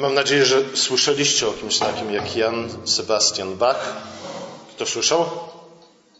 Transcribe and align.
Mam 0.00 0.14
nadzieję, 0.14 0.44
że 0.44 0.62
słyszeliście 0.74 1.48
o 1.48 1.52
kimś 1.52 1.78
takim 1.78 2.12
jak 2.12 2.36
Jan 2.36 2.86
Sebastian 2.86 3.56
Bach. 3.56 3.96
Kto 4.74 4.86
słyszał? 4.86 5.30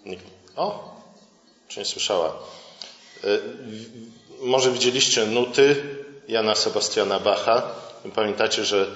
Nikt. 0.07 0.25
O, 0.57 0.95
czy 1.69 1.79
nie 1.79 1.85
słyszała? 1.85 2.29
E, 3.25 3.29
może 4.41 4.71
widzieliście 4.71 5.27
nuty 5.27 5.77
Jana 6.29 6.55
Sebastiana 6.55 7.21
Bacha. 7.21 7.63
Pamiętacie, 8.15 8.65
że 8.65 8.87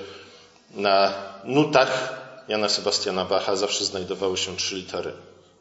na 0.70 1.12
nutach 1.44 2.18
Jana 2.48 2.68
Sebastiana 2.68 3.24
Bacha 3.24 3.56
zawsze 3.56 3.84
znajdowały 3.84 4.36
się 4.36 4.56
trzy 4.56 4.76
litery. 4.76 5.12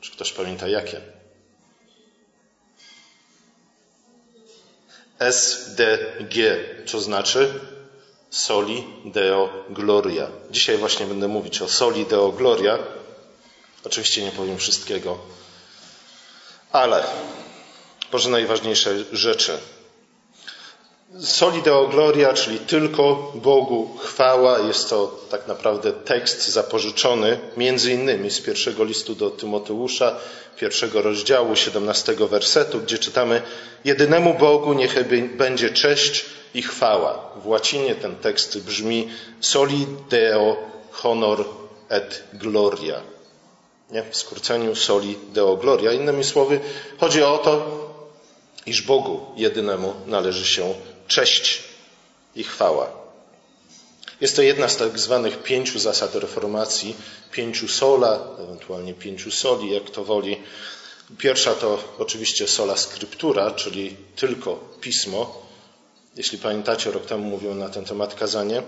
Czy 0.01 0.11
ktoś 0.11 0.31
pamięta 0.31 0.67
jakie? 0.67 1.01
S, 5.19 5.69
D, 5.75 5.97
G, 6.19 6.65
co 6.85 7.01
znaczy 7.01 7.53
Soli 8.33 8.83
Deo 9.05 9.49
Gloria. 9.69 10.27
Dzisiaj 10.51 10.77
właśnie 10.77 11.05
będę 11.05 11.27
mówić 11.27 11.61
o 11.61 11.67
Soli 11.69 12.05
Deo 12.05 12.31
Gloria. 12.31 12.79
Oczywiście 13.85 14.23
nie 14.23 14.31
powiem 14.31 14.57
wszystkiego, 14.57 15.17
ale 16.71 17.03
może 18.11 18.29
najważniejsze 18.29 19.05
rzeczy. 19.11 19.59
Soli 21.19 21.61
Deo 21.61 21.87
Gloria, 21.87 22.33
czyli 22.33 22.59
tylko 22.59 23.31
Bogu 23.35 23.97
chwała, 23.97 24.59
jest 24.59 24.89
to 24.89 25.19
tak 25.29 25.47
naprawdę 25.47 25.91
tekst 25.91 26.47
zapożyczony 26.47 27.39
między 27.57 27.93
innymi 27.93 28.31
z 28.31 28.41
pierwszego 28.41 28.83
listu 28.83 29.15
do 29.15 29.29
Tymoteusza, 29.29 30.15
pierwszego 30.57 31.01
rozdziału, 31.01 31.55
17 31.55 32.13
wersetu, 32.15 32.79
gdzie 32.79 32.97
czytamy 32.97 33.41
Jedynemu 33.85 34.33
Bogu 34.33 34.73
niech 34.73 34.95
będzie 35.37 35.69
cześć 35.69 36.25
i 36.53 36.61
chwała. 36.61 37.31
W 37.43 37.47
łacinie 37.47 37.95
ten 37.95 38.15
tekst 38.15 38.59
brzmi 38.59 39.09
Soli 39.39 39.87
Deo 40.09 40.57
honor 40.91 41.45
et 41.89 42.23
gloria. 42.33 43.01
Nie? 43.91 44.03
W 44.03 44.17
skróceniu 44.17 44.75
Soli 44.75 45.17
Deo 45.33 45.57
gloria. 45.57 45.91
Innymi 45.91 46.23
słowy, 46.23 46.59
chodzi 46.99 47.23
o 47.23 47.37
to, 47.37 47.83
iż 48.65 48.81
Bogu 48.81 49.19
jedynemu 49.35 49.93
należy 50.07 50.45
się 50.45 50.73
cześć 51.07 51.63
i 52.35 52.43
chwała. 52.43 53.03
Jest 54.21 54.35
to 54.35 54.41
jedna 54.41 54.69
z 54.69 54.77
tak 54.77 54.99
zwanych 54.99 55.43
pięciu 55.43 55.79
zasad 55.79 56.15
reformacji, 56.15 56.95
pięciu 57.31 57.67
sola, 57.67 58.19
ewentualnie 58.39 58.93
pięciu 58.93 59.31
soli, 59.31 59.71
jak 59.71 59.89
to 59.89 60.03
woli. 60.03 60.41
Pierwsza 61.17 61.53
to 61.53 61.79
oczywiście 61.99 62.47
sola 62.47 62.77
scriptura, 62.77 63.51
czyli 63.51 63.95
tylko 64.15 64.55
pismo. 64.81 65.43
Jeśli 66.15 66.37
pamiętacie, 66.37 66.91
rok 66.91 67.05
temu 67.05 67.23
mówiłem 67.23 67.59
na 67.59 67.69
ten 67.69 67.85
temat 67.85 68.15
kazanie. 68.15 68.63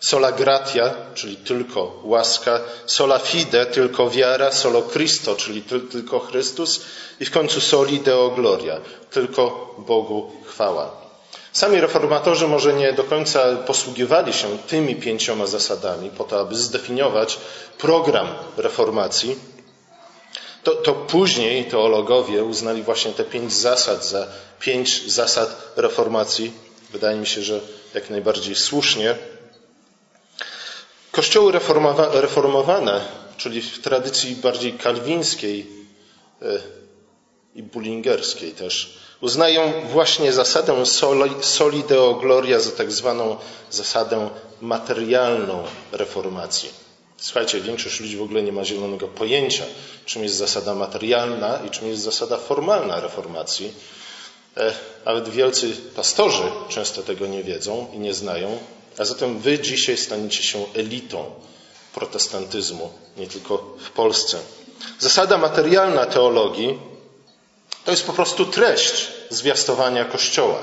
Sola 0.00 0.32
gratia, 0.32 0.94
czyli 1.14 1.36
tylko 1.36 2.00
łaska. 2.04 2.60
Sola 2.86 3.18
fide, 3.18 3.66
tylko 3.66 4.10
wiara. 4.10 4.52
Solo 4.52 4.82
Christo, 4.82 5.36
czyli 5.36 5.62
tylko 5.62 6.20
Chrystus. 6.20 6.80
I 7.20 7.24
w 7.24 7.30
końcu 7.30 7.60
soli 7.60 8.00
deo 8.00 8.30
gloria, 8.30 8.80
tylko 9.10 9.74
Bogu 9.78 10.32
chwała. 10.46 10.99
Sami 11.52 11.80
reformatorzy 11.80 12.48
może 12.48 12.72
nie 12.74 12.92
do 12.92 13.04
końca 13.04 13.56
posługiwali 13.56 14.32
się 14.32 14.58
tymi 14.58 14.96
pięcioma 14.96 15.46
zasadami 15.46 16.10
po 16.10 16.24
to, 16.24 16.40
aby 16.40 16.56
zdefiniować 16.56 17.38
program 17.78 18.28
reformacji. 18.56 19.38
To, 20.62 20.74
to 20.74 20.92
później 20.94 21.64
teologowie 21.64 22.44
uznali 22.44 22.82
właśnie 22.82 23.12
te 23.12 23.24
pięć 23.24 23.52
zasad 23.52 24.06
za 24.06 24.26
pięć 24.60 25.12
zasad 25.12 25.72
reformacji. 25.76 26.52
Wydaje 26.90 27.16
mi 27.16 27.26
się, 27.26 27.42
że 27.42 27.60
jak 27.94 28.10
najbardziej 28.10 28.54
słusznie. 28.54 29.14
Kościoły 31.12 31.52
reformowane, 32.12 33.00
czyli 33.36 33.62
w 33.62 33.82
tradycji 33.82 34.36
bardziej 34.36 34.72
kalwińskiej 34.72 35.66
e, 36.42 36.46
i 37.54 37.62
bullingerskiej 37.62 38.52
też, 38.52 38.98
uznają 39.20 39.72
właśnie 39.92 40.32
zasadę 40.32 40.86
soli, 41.42 41.84
deo 41.88 42.14
gloria 42.14 42.60
za 42.60 42.70
tak 42.70 42.92
zwaną 42.92 43.36
zasadę 43.70 44.30
materialną 44.60 45.64
reformacji. 45.92 46.68
Słuchajcie, 47.16 47.60
większość 47.60 48.00
ludzi 48.00 48.16
w 48.16 48.22
ogóle 48.22 48.42
nie 48.42 48.52
ma 48.52 48.64
zielonego 48.64 49.08
pojęcia, 49.08 49.64
czym 50.06 50.22
jest 50.22 50.34
zasada 50.34 50.74
materialna 50.74 51.58
i 51.66 51.70
czym 51.70 51.88
jest 51.88 52.02
zasada 52.02 52.36
formalna 52.36 53.00
reformacji. 53.00 53.72
E, 54.56 54.72
nawet 55.04 55.28
wielcy 55.28 55.72
pastorzy 55.96 56.42
często 56.68 57.02
tego 57.02 57.26
nie 57.26 57.44
wiedzą 57.44 57.86
i 57.94 57.98
nie 57.98 58.14
znają, 58.14 58.58
a 58.98 59.04
zatem 59.04 59.38
wy 59.38 59.58
dzisiaj 59.58 59.96
staniecie 59.96 60.42
się 60.42 60.64
elitą 60.74 61.24
protestantyzmu, 61.94 62.90
nie 63.16 63.26
tylko 63.26 63.76
w 63.84 63.90
Polsce. 63.90 64.38
Zasada 64.98 65.38
materialna 65.38 66.06
teologii 66.06 66.78
to 67.90 67.94
jest 67.94 68.06
po 68.06 68.12
prostu 68.12 68.46
treść 68.46 69.08
zwiastowania 69.30 70.04
Kościoła. 70.04 70.58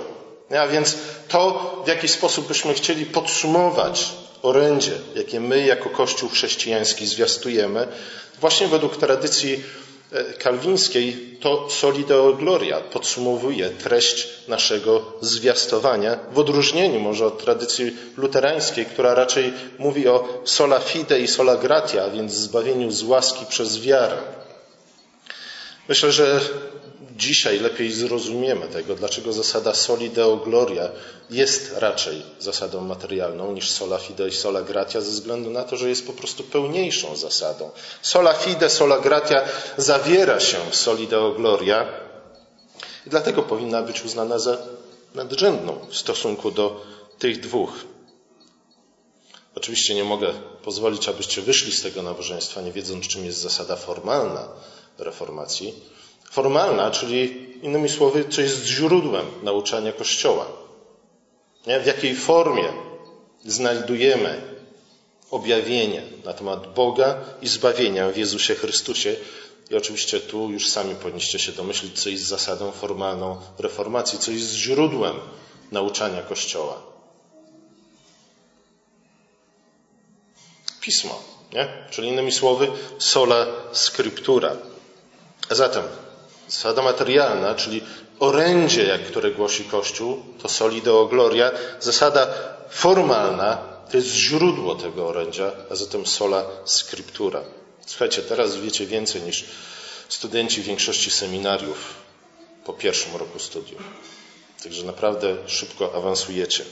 A 0.60 0.68
więc 0.68 0.98
to, 1.28 1.74
w 1.86 1.88
jaki 1.88 2.08
sposób 2.08 2.48
byśmy 2.48 2.74
chcieli 2.74 3.06
podsumować 3.06 4.10
orędzie, 4.42 4.92
jakie 5.16 5.40
my 5.40 5.66
jako 5.66 5.90
Kościół 5.90 6.30
chrześcijański 6.30 7.08
zwiastujemy, 7.08 7.88
właśnie 8.40 8.68
według 8.68 8.98
tradycji 8.98 9.64
e, 10.12 10.24
kalwińskiej 10.24 11.38
to 11.42 11.70
Soli 11.70 12.06
Deo 12.06 12.34
Gloria 12.34 12.82
podsumowuje 12.82 13.70
treść 13.70 14.28
naszego 14.48 15.14
zwiastowania, 15.22 16.20
w 16.32 16.40
odróżnieniu 16.40 17.00
może 17.00 17.26
od 17.26 17.44
tradycji 17.44 17.98
luterańskiej, 18.18 18.86
która 18.86 19.14
raczej 19.14 19.54
mówi 19.80 20.08
o 20.08 20.42
sola 20.46 20.80
fide 20.80 21.20
i 21.20 21.28
sola 21.28 21.56
gratia, 21.56 22.04
a 22.04 22.10
więc 22.10 22.34
zbawieniu 22.34 22.92
z 22.92 23.04
łaski 23.04 23.46
przez 23.46 23.80
wiarę. 23.80 24.18
Myślę, 25.90 26.12
że 26.12 26.40
dzisiaj 27.18 27.60
lepiej 27.60 27.92
zrozumiemy 27.92 28.68
tego, 28.68 28.96
dlaczego 28.96 29.34
zasada 29.34 29.74
soli 29.74 30.10
deo 30.10 30.38
gloria 30.38 30.90
jest 31.30 31.74
raczej 31.78 32.22
zasadą 32.40 32.82
materialną 32.82 33.52
niż 33.54 33.70
sola 33.70 33.98
fide 33.98 34.28
i 34.28 34.32
sola 34.32 34.62
gratia, 34.62 35.02
ze 35.02 35.12
względu 35.12 35.50
na 35.50 35.64
to, 35.64 35.78
że 35.78 35.90
jest 35.90 36.08
po 36.08 36.14
prostu 36.14 36.44
pełniejszą 36.44 37.16
zasadą. 37.16 37.70
Sola 38.02 38.34
fide, 38.34 38.70
sola 38.70 39.00
gratia 39.00 39.42
zawiera 39.78 40.40
się 40.40 40.58
w 40.72 40.76
soli 40.76 41.08
deo 41.08 41.32
gloria 41.32 41.88
i 43.08 43.10
dlatego 43.10 43.44
powinna 43.44 43.82
być 43.82 44.06
uznana 44.06 44.40
za 44.40 44.58
nadrzędną 45.16 45.80
w 45.90 45.98
stosunku 45.98 46.52
do 46.52 46.86
tych 47.20 47.40
dwóch. 47.40 47.72
Oczywiście 49.56 49.96
nie 49.96 50.04
mogę 50.04 50.34
pozwolić, 50.64 51.10
abyście 51.10 51.42
wyszli 51.42 51.72
z 51.72 51.82
tego 51.82 52.02
nabożeństwa, 52.02 52.62
nie 52.62 52.72
wiedząc, 52.72 53.08
czym 53.08 53.26
jest 53.26 53.40
zasada 53.40 53.76
formalna 53.76 54.48
reformacji 54.98 55.74
formalna, 56.32 56.92
czyli 56.92 57.48
innymi 57.62 57.90
słowy, 57.90 58.26
co 58.30 58.42
jest 58.42 58.66
źródłem 58.66 59.26
nauczania 59.44 59.92
Kościoła. 59.92 60.46
Nie? 61.68 61.80
W 61.80 61.86
jakiej 61.86 62.16
formie 62.16 62.74
znajdujemy 63.46 64.42
objawienie 65.32 66.04
na 66.26 66.34
temat 66.34 66.74
Boga 66.74 67.18
i 67.42 67.48
zbawienia 67.48 68.10
w 68.10 68.18
Jezusie 68.18 68.56
Chrystusie. 68.56 69.16
I 69.70 69.76
oczywiście 69.76 70.20
tu 70.20 70.52
już 70.52 70.70
sami 70.70 70.96
powinniście 70.96 71.40
się 71.40 71.52
domyślić, 71.52 72.02
co 72.02 72.10
jest 72.10 72.24
zasadą 72.24 72.72
formalną 72.72 73.38
reformacji, 73.60 74.20
co 74.20 74.32
jest 74.32 74.54
źródłem 74.54 75.16
nauczania 75.72 76.22
Kościoła. 76.22 76.82
Pismo, 80.82 81.22
nie? 81.54 81.68
czyli 81.92 82.08
innymi 82.08 82.32
słowy, 82.32 82.72
sola 82.98 83.46
scriptura. 83.72 84.56
Zatem 85.50 85.84
Zasada 86.48 86.82
materialna, 86.82 87.56
czyli 87.56 87.82
orędzie, 88.20 88.84
jak 88.84 89.04
które 89.04 89.32
głosi 89.32 89.64
Kościół, 89.64 90.24
to 90.42 90.50
soli 90.50 90.82
deo 90.82 91.06
gloria. 91.06 91.52
Zasada 91.80 92.28
formalna 92.70 93.58
to 93.92 93.98
jest 93.98 94.10
źródło 94.10 94.76
tego 94.76 95.08
orędzia, 95.08 95.52
a 95.72 95.76
zatem 95.76 96.06
sola 96.06 96.46
scriptura. 96.66 97.42
Słuchajcie, 97.86 98.22
teraz 98.22 98.58
wiecie 98.58 98.86
więcej 98.86 99.22
niż 99.22 99.46
studenci 100.10 100.62
większości 100.62 101.12
seminariów 101.12 101.94
po 102.66 102.74
pierwszym 102.74 103.16
roku 103.16 103.40
studiów. 103.40 103.82
Także 104.64 104.84
naprawdę 104.84 105.38
szybko 105.48 105.96
awansujecie. 105.96 106.64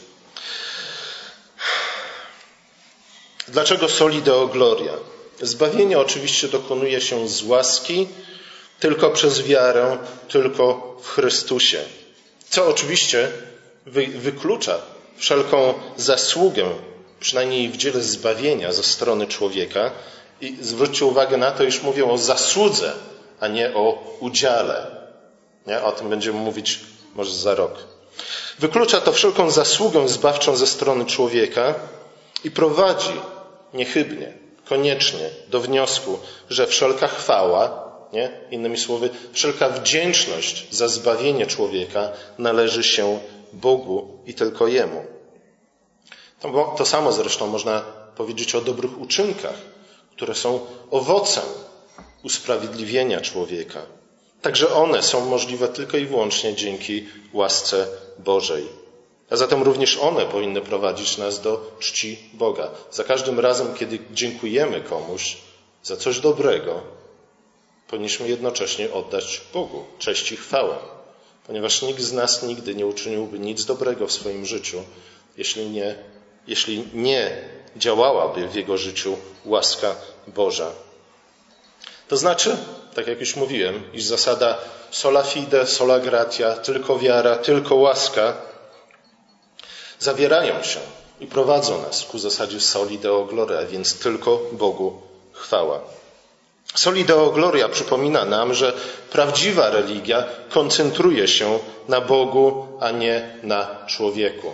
Dlaczego 3.48 3.90
soli 3.90 4.22
deo 4.22 4.48
gloria? 4.48 4.94
Zbawienie 5.42 6.00
oczywiście 6.00 6.48
dokonuje 6.48 7.02
się 7.02 7.28
z 7.28 7.44
łaski, 7.44 8.08
tylko 8.86 9.10
przez 9.10 9.42
wiarę, 9.42 9.98
tylko 10.28 10.96
w 11.02 11.10
Chrystusie. 11.10 11.80
Co 12.50 12.68
oczywiście 12.68 13.32
wyklucza 14.16 14.78
wszelką 15.18 15.74
zasługę, 15.98 16.66
przynajmniej 17.20 17.70
w 17.70 17.78
dziele 17.78 18.02
zbawienia 18.02 18.72
ze 18.72 18.84
strony 18.84 19.28
człowieka. 19.28 19.92
I 20.42 20.58
zwróćcie 20.62 21.06
uwagę 21.06 21.38
na 21.38 21.52
to, 21.52 21.64
iż 21.64 21.82
mówię 21.82 22.12
o 22.12 22.18
zasłudze, 22.18 22.94
a 23.40 23.48
nie 23.48 23.74
o 23.74 24.16
udziale. 24.20 24.88
Nie? 25.68 25.82
O 25.82 25.92
tym 25.92 26.10
będziemy 26.10 26.40
mówić 26.40 26.80
może 27.16 27.34
za 27.36 27.56
rok. 27.56 27.74
Wyklucza 28.60 29.02
to 29.02 29.12
wszelką 29.12 29.52
zasługę 29.52 30.08
zbawczą 30.08 30.56
ze 30.56 30.68
strony 30.68 31.06
człowieka 31.06 31.76
i 32.44 32.52
prowadzi 32.52 33.14
niechybnie, 33.74 34.34
koniecznie 34.70 35.30
do 35.48 35.62
wniosku, 35.62 36.20
że 36.50 36.68
wszelka 36.68 37.08
chwała, 37.08 37.85
nie? 38.16 38.32
innymi 38.52 38.78
słowy, 38.78 39.10
wszelka 39.34 39.70
wdzięczność 39.70 40.68
za 40.72 40.88
zbawienie 40.88 41.46
człowieka 41.46 42.12
należy 42.38 42.84
się 42.84 43.20
Bogu 43.54 44.08
i 44.26 44.34
tylko 44.34 44.68
Jemu. 44.68 45.04
To, 46.40 46.76
to 46.78 46.86
samo 46.86 47.12
zresztą 47.12 47.48
można 47.48 47.82
powiedzieć 48.18 48.56
o 48.56 48.62
dobrych 48.62 49.02
uczynkach, 49.02 49.56
które 50.12 50.36
są 50.36 50.60
owocem 50.92 51.44
usprawiedliwienia 52.24 53.22
człowieka. 53.22 53.82
Także 54.42 54.74
one 54.74 55.04
są 55.04 55.26
możliwe 55.26 55.68
tylko 55.68 55.98
i 55.98 56.06
wyłącznie 56.06 56.56
dzięki 56.56 57.08
łasce 57.34 57.88
Bożej. 58.20 58.68
A 59.30 59.36
zatem 59.36 59.64
również 59.64 59.98
one 59.98 60.26
powinny 60.26 60.62
prowadzić 60.62 61.18
nas 61.18 61.42
do 61.42 61.72
czci 61.80 62.20
Boga. 62.34 62.70
Za 62.92 63.04
każdym 63.04 63.40
razem, 63.40 63.74
kiedy 63.74 64.00
dziękujemy 64.12 64.82
komuś 64.82 65.38
za 65.84 65.98
coś 65.98 66.20
dobrego, 66.20 66.82
powinniśmy 67.88 68.30
jednocześnie 68.30 68.94
oddać 68.94 69.42
Bogu 69.54 69.84
cześć 70.00 70.32
i 70.32 70.38
chwałę, 70.38 70.76
ponieważ 71.48 71.82
nikt 71.82 72.02
z 72.02 72.14
nas 72.14 72.44
nigdy 72.44 72.76
nie 72.76 72.86
uczyniłby 72.86 73.40
nic 73.40 73.66
dobrego 73.66 74.08
w 74.08 74.12
swoim 74.12 74.46
życiu, 74.46 74.84
jeśli 75.38 75.70
nie, 75.70 75.96
jeśli 76.48 76.88
nie 76.94 77.42
działałaby 77.76 78.48
w 78.48 78.56
jego 78.56 78.78
życiu 78.78 79.18
łaska 79.46 79.96
Boża. 80.28 80.72
To 82.08 82.18
znaczy, 82.18 82.58
tak 82.96 83.08
jak 83.08 83.20
już 83.20 83.36
mówiłem, 83.36 83.84
iż 83.94 84.04
zasada 84.04 84.58
sola 84.92 85.24
fide, 85.24 85.68
sola 85.68 86.00
gratia, 86.00 86.54
tylko 86.54 87.00
wiara, 87.00 87.36
tylko 87.36 87.76
łaska 87.76 88.34
zawierają 90.00 90.64
się 90.64 90.80
i 91.20 91.28
prowadzą 91.28 91.82
nas 91.82 92.04
ku 92.04 92.20
zasadzie 92.20 92.60
soli 92.60 93.00
deo 93.00 93.26
gloria, 93.26 93.66
więc 93.66 94.00
tylko 94.00 94.42
Bogu 94.52 95.02
chwała. 95.32 95.82
Soli 96.76 97.06
deo 97.06 97.30
gloria 97.30 97.70
przypomina 97.70 98.26
nam, 98.26 98.54
że 98.54 98.74
prawdziwa 99.12 99.70
religia 99.70 100.24
koncentruje 100.50 101.28
się 101.28 101.60
na 101.88 102.02
Bogu, 102.02 102.68
a 102.80 102.92
nie 102.92 103.40
na 103.44 103.86
człowieku. 103.88 104.54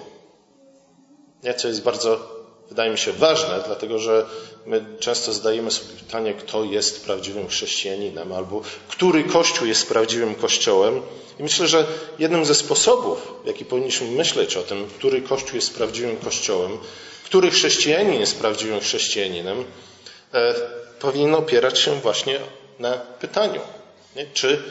Nie, 1.44 1.54
co 1.54 1.68
jest 1.68 1.84
bardzo 1.84 2.42
wydaje 2.72 2.92
mi 2.92 2.98
się 2.98 3.12
ważne, 3.14 3.64
dlatego 3.66 4.00
że 4.00 4.26
my 4.66 4.86
często 5.00 5.34
zadajemy 5.34 5.72
sobie 5.72 5.94
pytanie, 5.94 6.34
kto 6.34 6.64
jest 6.64 7.06
prawdziwym 7.06 7.48
chrześcijaninem, 7.48 8.34
albo 8.34 8.62
który 8.88 9.24
kościół 9.24 9.68
jest 9.68 9.88
prawdziwym 9.90 10.36
kościołem. 10.36 11.02
I 11.40 11.44
myślę, 11.44 11.68
że 11.68 11.86
jednym 12.20 12.46
ze 12.46 12.56
sposobów, 12.56 13.34
w 13.44 13.48
jaki 13.48 13.66
powinniśmy 13.66 14.08
myśleć 14.08 14.58
o 14.58 14.64
tym, 14.64 14.88
który 14.98 15.22
kościół 15.22 15.56
jest 15.56 15.74
prawdziwym 15.76 16.18
kościołem, 16.18 16.78
który 17.26 17.52
chrześcijanin 17.52 18.20
jest 18.20 18.40
prawdziwym 18.40 18.80
chrześcijaninem, 18.80 19.66
e, 20.34 20.54
powinien 21.02 21.36
opierać 21.36 21.80
się 21.80 22.00
właśnie 22.00 22.40
na 22.80 22.92
pytaniu, 22.94 23.62
nie? 24.16 24.26
czy 24.34 24.64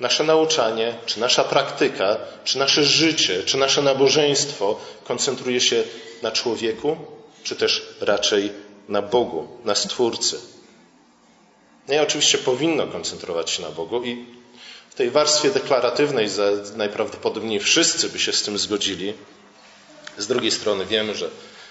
nasze 0.00 0.24
nauczanie, 0.24 0.94
czy 1.06 1.20
nasza 1.20 1.44
praktyka, 1.44 2.16
czy 2.44 2.58
nasze 2.58 2.84
życie, 2.84 3.42
czy 3.42 3.56
nasze 3.56 3.82
nabożeństwo 3.82 4.80
koncentruje 5.04 5.60
się 5.60 5.84
na 6.22 6.30
człowieku, 6.30 6.96
czy 7.42 7.56
też 7.56 7.82
raczej 8.00 8.52
na 8.88 9.02
Bogu, 9.02 9.48
na 9.64 9.74
Stwórcy. 9.74 10.40
Nie, 11.88 12.02
oczywiście 12.02 12.38
powinno 12.38 12.86
koncentrować 12.86 13.50
się 13.50 13.62
na 13.62 13.70
Bogu 13.70 14.04
i 14.04 14.26
w 14.90 14.94
tej 14.94 15.10
warstwie 15.10 15.50
deklaratywnej 15.50 16.28
najprawdopodobniej 16.76 17.60
wszyscy 17.60 18.08
by 18.08 18.18
się 18.18 18.32
z 18.32 18.42
tym 18.42 18.58
zgodzili. 18.58 19.14
Z 20.18 20.26
drugiej 20.26 20.50
strony 20.50 20.86
wiemy, 20.86 21.14
że 21.14 21.30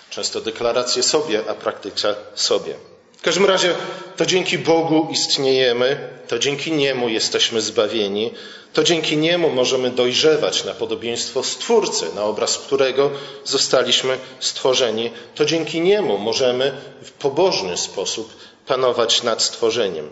często 0.10 0.42
deklaracje 0.42 1.04
sobie, 1.04 1.44
a 1.50 1.54
praktyka 1.54 2.16
sobie. 2.36 2.76
W 3.22 3.24
każdym 3.24 3.46
razie 3.46 3.76
to 4.18 4.26
dzięki 4.26 4.58
Bogu 4.58 5.08
istniejemy, 5.12 6.10
to 6.28 6.40
dzięki 6.40 6.72
Niemu 6.72 7.10
jesteśmy 7.10 7.62
zbawieni, 7.62 8.32
to 8.74 8.84
dzięki 8.84 9.18
Niemu 9.18 9.50
możemy 9.50 9.92
dojrzewać 9.92 10.64
na 10.64 10.74
podobieństwo 10.74 11.44
Stwórcy, 11.44 12.06
na 12.16 12.24
obraz 12.24 12.58
którego 12.58 13.12
zostaliśmy 13.46 14.18
stworzeni, 14.40 15.12
to 15.36 15.46
dzięki 15.46 15.82
Niemu 15.82 16.18
możemy 16.18 16.72
w 17.04 17.12
pobożny 17.12 17.78
sposób 17.78 18.36
panować 18.68 19.24
nad 19.24 19.44
stworzeniem. 19.44 20.10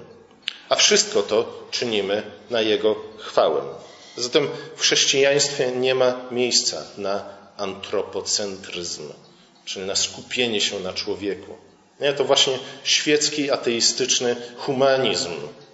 A 0.70 0.76
wszystko 0.76 1.22
to 1.22 1.68
czynimy 1.72 2.24
na 2.50 2.62
Jego 2.62 2.96
chwałę. 3.18 3.62
Zatem 4.18 4.50
w 4.76 4.82
chrześcijaństwie 4.82 5.72
nie 5.72 5.96
ma 5.96 6.16
miejsca 6.32 6.84
na 6.98 7.24
antropocentryzm, 7.58 9.14
czyli 9.66 9.86
na 9.86 9.96
skupienie 9.96 10.62
się 10.62 10.80
na 10.80 10.94
człowieku. 10.94 11.69
Nie, 12.02 12.14
to 12.14 12.24
właśnie 12.24 12.60
świecki, 12.84 13.52
ateistyczny 13.52 14.36
humanizm 14.58 15.30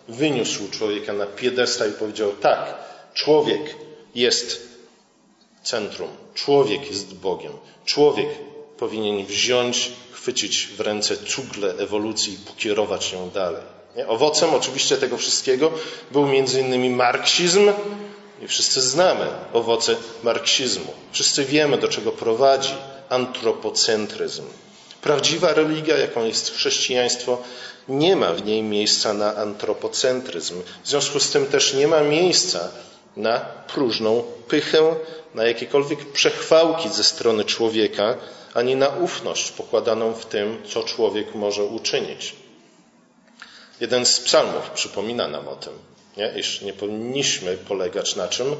wyniósł 0.08 0.70
człowieka 0.70 1.14
na 1.14 1.26
piedestał 1.26 1.90
i 1.90 1.94
powiedział: 1.94 2.32
tak, 2.42 2.76
człowiek 3.14 3.76
jest 4.16 4.62
centrum, 5.64 6.10
człowiek 6.34 6.88
jest 6.88 7.16
Bogiem, 7.16 7.52
człowiek 7.86 8.28
powinien 8.78 9.26
wziąć, 9.26 9.92
chwycić 10.12 10.68
w 10.68 10.80
ręce 10.80 11.18
cugle 11.18 11.74
ewolucji 11.78 12.34
i 12.34 12.38
pokierować 12.38 13.14
ją 13.14 13.30
dalej. 13.30 13.62
Nie? 13.96 14.08
Owocem 14.08 14.54
oczywiście 14.54 14.98
tego 14.98 15.18
wszystkiego 15.18 15.72
był 16.12 16.26
między 16.28 16.62
innymi 16.62 16.90
marksizm 16.90 17.72
i 18.42 18.48
wszyscy 18.48 18.82
znamy 18.82 19.28
owoce 19.54 19.96
marksizmu. 20.24 20.94
Wszyscy 21.12 21.46
wiemy, 21.46 21.78
do 21.78 21.88
czego 21.88 22.12
prowadzi 22.12 22.74
antropocentryzm. 23.10 24.44
Prawdziwa 25.06 25.54
religia, 25.54 25.98
jaką 25.98 26.26
jest 26.26 26.54
chrześcijaństwo, 26.56 27.42
nie 27.88 28.16
ma 28.16 28.34
w 28.34 28.46
niej 28.46 28.64
miejsca 28.64 29.14
na 29.14 29.36
antropocentryzm. 29.36 30.62
W 30.84 30.88
związku 30.88 31.20
z 31.20 31.30
tym 31.30 31.46
też 31.46 31.74
nie 31.74 31.88
ma 31.88 32.02
miejsca 32.02 32.72
na 33.18 33.40
próżną 33.40 34.24
pychę, 34.48 34.96
na 35.36 35.44
jakiekolwiek 35.44 36.12
przechwałki 36.12 36.90
ze 36.90 37.04
strony 37.04 37.46
człowieka, 37.46 38.18
ani 38.54 38.76
na 38.76 38.88
ufność 38.88 39.52
pokładaną 39.52 40.14
w 40.14 40.26
tym, 40.26 40.64
co 40.70 40.84
człowiek 40.84 41.36
może 41.36 41.64
uczynić. 41.64 42.36
Jeden 43.82 44.06
z 44.06 44.20
psalmów 44.20 44.70
przypomina 44.70 45.28
nam 45.28 45.48
o 45.48 45.56
tym, 45.56 45.74
nie? 46.18 46.34
iż 46.40 46.62
nie 46.62 46.74
powinniśmy 46.74 47.58
polegać 47.58 48.16
na 48.16 48.28
czym? 48.28 48.56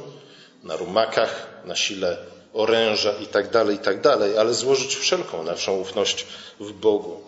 Na 0.64 0.76
rumakach, 0.76 1.46
na 1.64 1.76
sile 1.76 2.35
oręża 2.56 3.12
i 3.12 3.26
tak 3.26 3.50
dalej, 3.50 3.76
i 3.76 3.78
tak 3.78 4.06
ale 4.38 4.54
złożyć 4.54 4.96
wszelką 4.96 5.42
naszą 5.42 5.76
ufność 5.76 6.26
w 6.60 6.72
Bogu. 6.72 7.20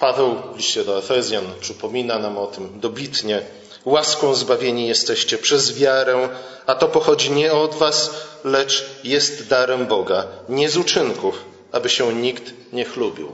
Paweł 0.00 0.36
w 0.54 0.56
liście 0.56 0.84
do 0.84 0.98
Efezjan 0.98 1.44
przypomina 1.60 2.18
nam 2.18 2.38
o 2.38 2.46
tym 2.46 2.80
dobitnie. 2.80 3.42
Łaską 3.84 4.34
zbawieni 4.34 4.88
jesteście 4.88 5.38
przez 5.38 5.78
wiarę, 5.78 6.28
a 6.66 6.74
to 6.74 6.88
pochodzi 6.88 7.30
nie 7.30 7.52
od 7.52 7.74
was, 7.74 8.10
lecz 8.44 8.90
jest 9.04 9.48
darem 9.48 9.86
Boga, 9.86 10.26
nie 10.48 10.70
z 10.70 10.76
uczynków, 10.76 11.44
aby 11.72 11.90
się 11.90 12.14
nikt 12.14 12.52
nie 12.72 12.84
chlubił. 12.84 13.32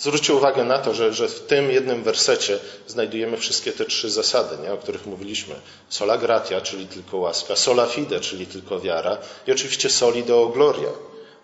Zwróćcie 0.00 0.34
uwagę 0.34 0.64
na 0.64 0.78
to, 0.78 0.94
że, 0.94 1.12
że, 1.12 1.28
w 1.28 1.40
tym 1.40 1.70
jednym 1.70 2.02
wersecie 2.02 2.58
znajdujemy 2.86 3.36
wszystkie 3.36 3.72
te 3.72 3.84
trzy 3.84 4.10
zasady, 4.10 4.56
nie, 4.62 4.72
o 4.72 4.76
których 4.76 5.06
mówiliśmy. 5.06 5.54
Sola 5.88 6.18
gratia, 6.18 6.60
czyli 6.60 6.86
tylko 6.86 7.16
łaska, 7.16 7.56
sola 7.56 7.86
fide, 7.86 8.20
czyli 8.20 8.46
tylko 8.46 8.80
wiara 8.80 9.18
i 9.46 9.52
oczywiście 9.52 9.90
soli 9.90 10.22
deo 10.24 10.46
gloria, 10.46 10.88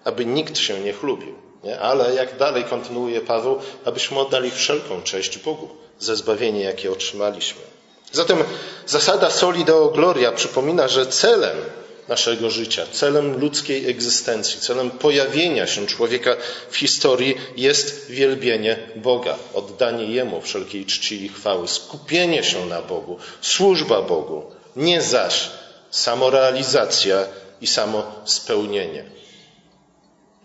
aby 0.05 0.27
nikt 0.27 0.59
się 0.59 0.81
nie 0.81 0.93
chlubił. 0.93 1.35
Nie? 1.65 1.81
Ale 1.81 2.15
jak 2.15 2.39
dalej 2.39 2.65
kontynuuje 2.65 3.21
Paweł, 3.21 3.59
abyśmy 3.85 4.19
oddali 4.19 4.51
wszelką 4.51 5.03
cześć 5.03 5.39
Bogu 5.39 5.69
ze 5.99 6.17
zbawienie, 6.17 6.61
jakie 6.61 6.93
otrzymaliśmy. 6.93 7.61
Zatem 8.13 8.39
zasada 8.87 9.31
soli 9.31 9.65
deo 9.65 9.89
gloria 9.89 10.33
przypomina, 10.33 10.89
że 10.89 11.07
celem 11.07 11.57
naszego 12.09 12.51
życia, 12.51 12.87
celem 12.93 13.41
ludzkiej 13.41 13.91
egzystencji, 13.91 14.61
celem 14.61 14.91
pojawienia 14.91 15.67
się 15.67 15.87
człowieka 15.87 16.37
w 16.71 16.77
historii 16.77 17.37
jest 17.57 18.11
wielbienie 18.11 18.79
Boga, 18.97 19.39
oddanie 19.55 20.05
Jemu 20.05 20.41
wszelkiej 20.41 20.87
czci 20.87 21.25
i 21.25 21.29
chwały, 21.29 21.69
skupienie 21.69 22.45
się 22.45 22.67
na 22.67 22.83
Bogu, 22.83 23.19
służba 23.41 24.03
Bogu, 24.03 24.43
nie 24.77 25.03
zaś 25.03 25.51
samorealizacja 25.91 27.25
i 27.61 27.67
samo 27.67 28.13
spełnienie. 28.25 29.05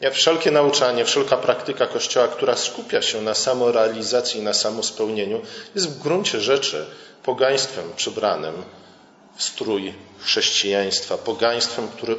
Ja 0.01 0.12
wszelkie 0.12 0.51
nauczanie, 0.51 1.06
wszelka 1.06 1.38
praktyka 1.38 1.88
Kościoła, 1.88 2.27
która 2.27 2.56
skupia 2.56 3.01
się 3.01 3.22
na 3.22 3.34
samorealizacji 3.34 4.39
i 4.39 4.44
na 4.44 4.53
samospełnieniu, 4.53 5.41
jest 5.75 5.89
w 5.89 6.00
gruncie 6.00 6.39
rzeczy 6.39 6.86
pogaństwem 7.24 7.94
przybranym 7.96 8.53
strój 9.38 9.94
chrześcijaństwa, 10.20 11.18
pogaństwem, 11.18 11.88
które 11.88 12.16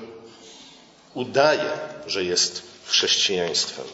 udaje, 1.14 1.70
że 2.06 2.24
jest 2.24 2.62
chrześcijaństwem. 2.86 3.84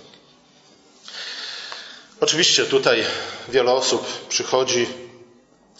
Oczywiście 2.21 2.65
tutaj 2.65 3.05
wiele 3.49 3.73
osób 3.73 4.29
przychodzi 4.29 4.87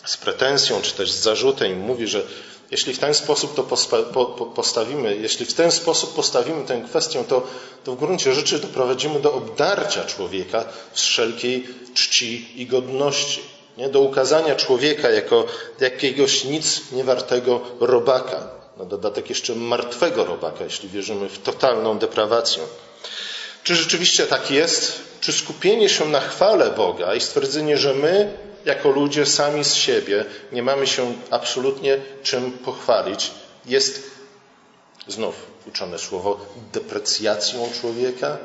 z 0.05 0.17
pretensją, 0.17 0.83
czy 0.83 0.93
też 0.95 1.13
z 1.13 1.23
zarzutem 1.23 1.73
i 1.73 1.77
mówi, 1.77 2.09
że 2.09 2.23
jeśli 2.71 2.95
w 2.95 2.99
ten 2.99 3.15
sposób 3.15 3.55
to 3.55 3.63
postawimy, 4.55 5.17
jeśli 5.17 5.47
w 5.47 5.55
ten 5.55 5.73
sposób 5.73 6.15
postawimy 6.15 6.65
tę 6.65 6.83
kwestię, 6.89 7.25
to, 7.25 7.47
to 7.85 7.93
w 7.93 7.99
gruncie 7.99 8.35
rzeczy 8.35 8.59
doprowadzimy 8.59 9.21
do 9.21 9.35
obdarcia 9.35 10.05
człowieka 10.05 10.65
z 10.95 11.03
wszelkiej 11.03 11.67
czci 11.95 12.63
i 12.63 12.67
godności. 12.67 13.41
Nie? 13.79 13.89
Do 13.89 14.01
ukazania 14.01 14.55
człowieka 14.55 15.11
jako 15.11 15.47
jakiegoś 15.81 16.45
nic 16.45 16.93
niewartego 16.93 17.61
robaka. 17.81 18.51
Na 18.77 18.85
dodatek 18.85 19.29
jeszcze 19.29 19.55
martwego 19.55 20.25
robaka, 20.25 20.65
jeśli 20.65 20.89
wierzymy 20.89 21.29
w 21.29 21.39
totalną 21.39 21.99
deprawację. 21.99 22.63
Czy 23.63 23.75
rzeczywiście 23.75 24.27
tak 24.27 24.51
jest? 24.51 25.01
Czy 25.21 25.33
skupienie 25.33 25.89
się 25.89 26.05
na 26.05 26.21
chwale 26.21 26.71
Boga 26.71 27.15
i 27.15 27.21
stwierdzenie, 27.21 27.77
że 27.77 27.95
my 27.95 28.39
jako 28.65 28.91
ludzie 28.91 29.27
sami 29.27 29.65
z 29.65 29.75
siebie 29.75 30.25
nie 30.53 30.63
mamy 30.63 30.87
się 30.87 31.15
absolutnie 31.31 31.99
czym 32.23 32.53
pochwalić, 32.53 33.31
jest 33.67 34.11
znów 35.07 35.35
uczone 35.69 35.99
słowo 35.99 36.47
deprecjacją 36.73 37.69
człowieka? 37.81 38.39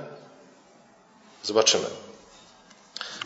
Zobaczymy. 1.43 2.12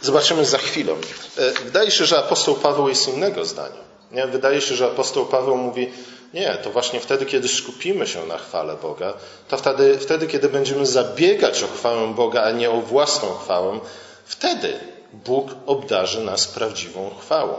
Zobaczymy 0.01 0.45
za 0.45 0.57
chwilę. 0.57 0.93
E, 1.37 1.51
wydaje 1.51 1.91
się, 1.91 2.05
że 2.05 2.19
apostoł 2.19 2.55
Paweł 2.55 2.89
jest 2.89 3.07
innego 3.07 3.45
zdania. 3.45 3.87
Nie? 4.11 4.27
Wydaje 4.27 4.61
się, 4.61 4.75
że 4.75 4.85
apostoł 4.85 5.25
Paweł 5.25 5.57
mówi, 5.57 5.91
nie, 6.33 6.57
to 6.63 6.69
właśnie 6.69 6.99
wtedy, 6.99 7.25
kiedy 7.25 7.47
skupimy 7.47 8.07
się 8.07 8.25
na 8.25 8.37
chwale 8.37 8.75
Boga, 8.75 9.13
to 9.47 9.57
wtedy, 9.57 9.99
wtedy, 9.99 10.27
kiedy 10.27 10.49
będziemy 10.49 10.85
zabiegać 10.85 11.63
o 11.63 11.67
chwałę 11.67 12.13
Boga, 12.13 12.43
a 12.43 12.51
nie 12.51 12.71
o 12.71 12.81
własną 12.81 13.33
chwałę, 13.33 13.79
wtedy 14.25 14.79
Bóg 15.13 15.49
obdarzy 15.65 16.21
nas 16.21 16.47
prawdziwą 16.47 17.11
chwałą. 17.21 17.53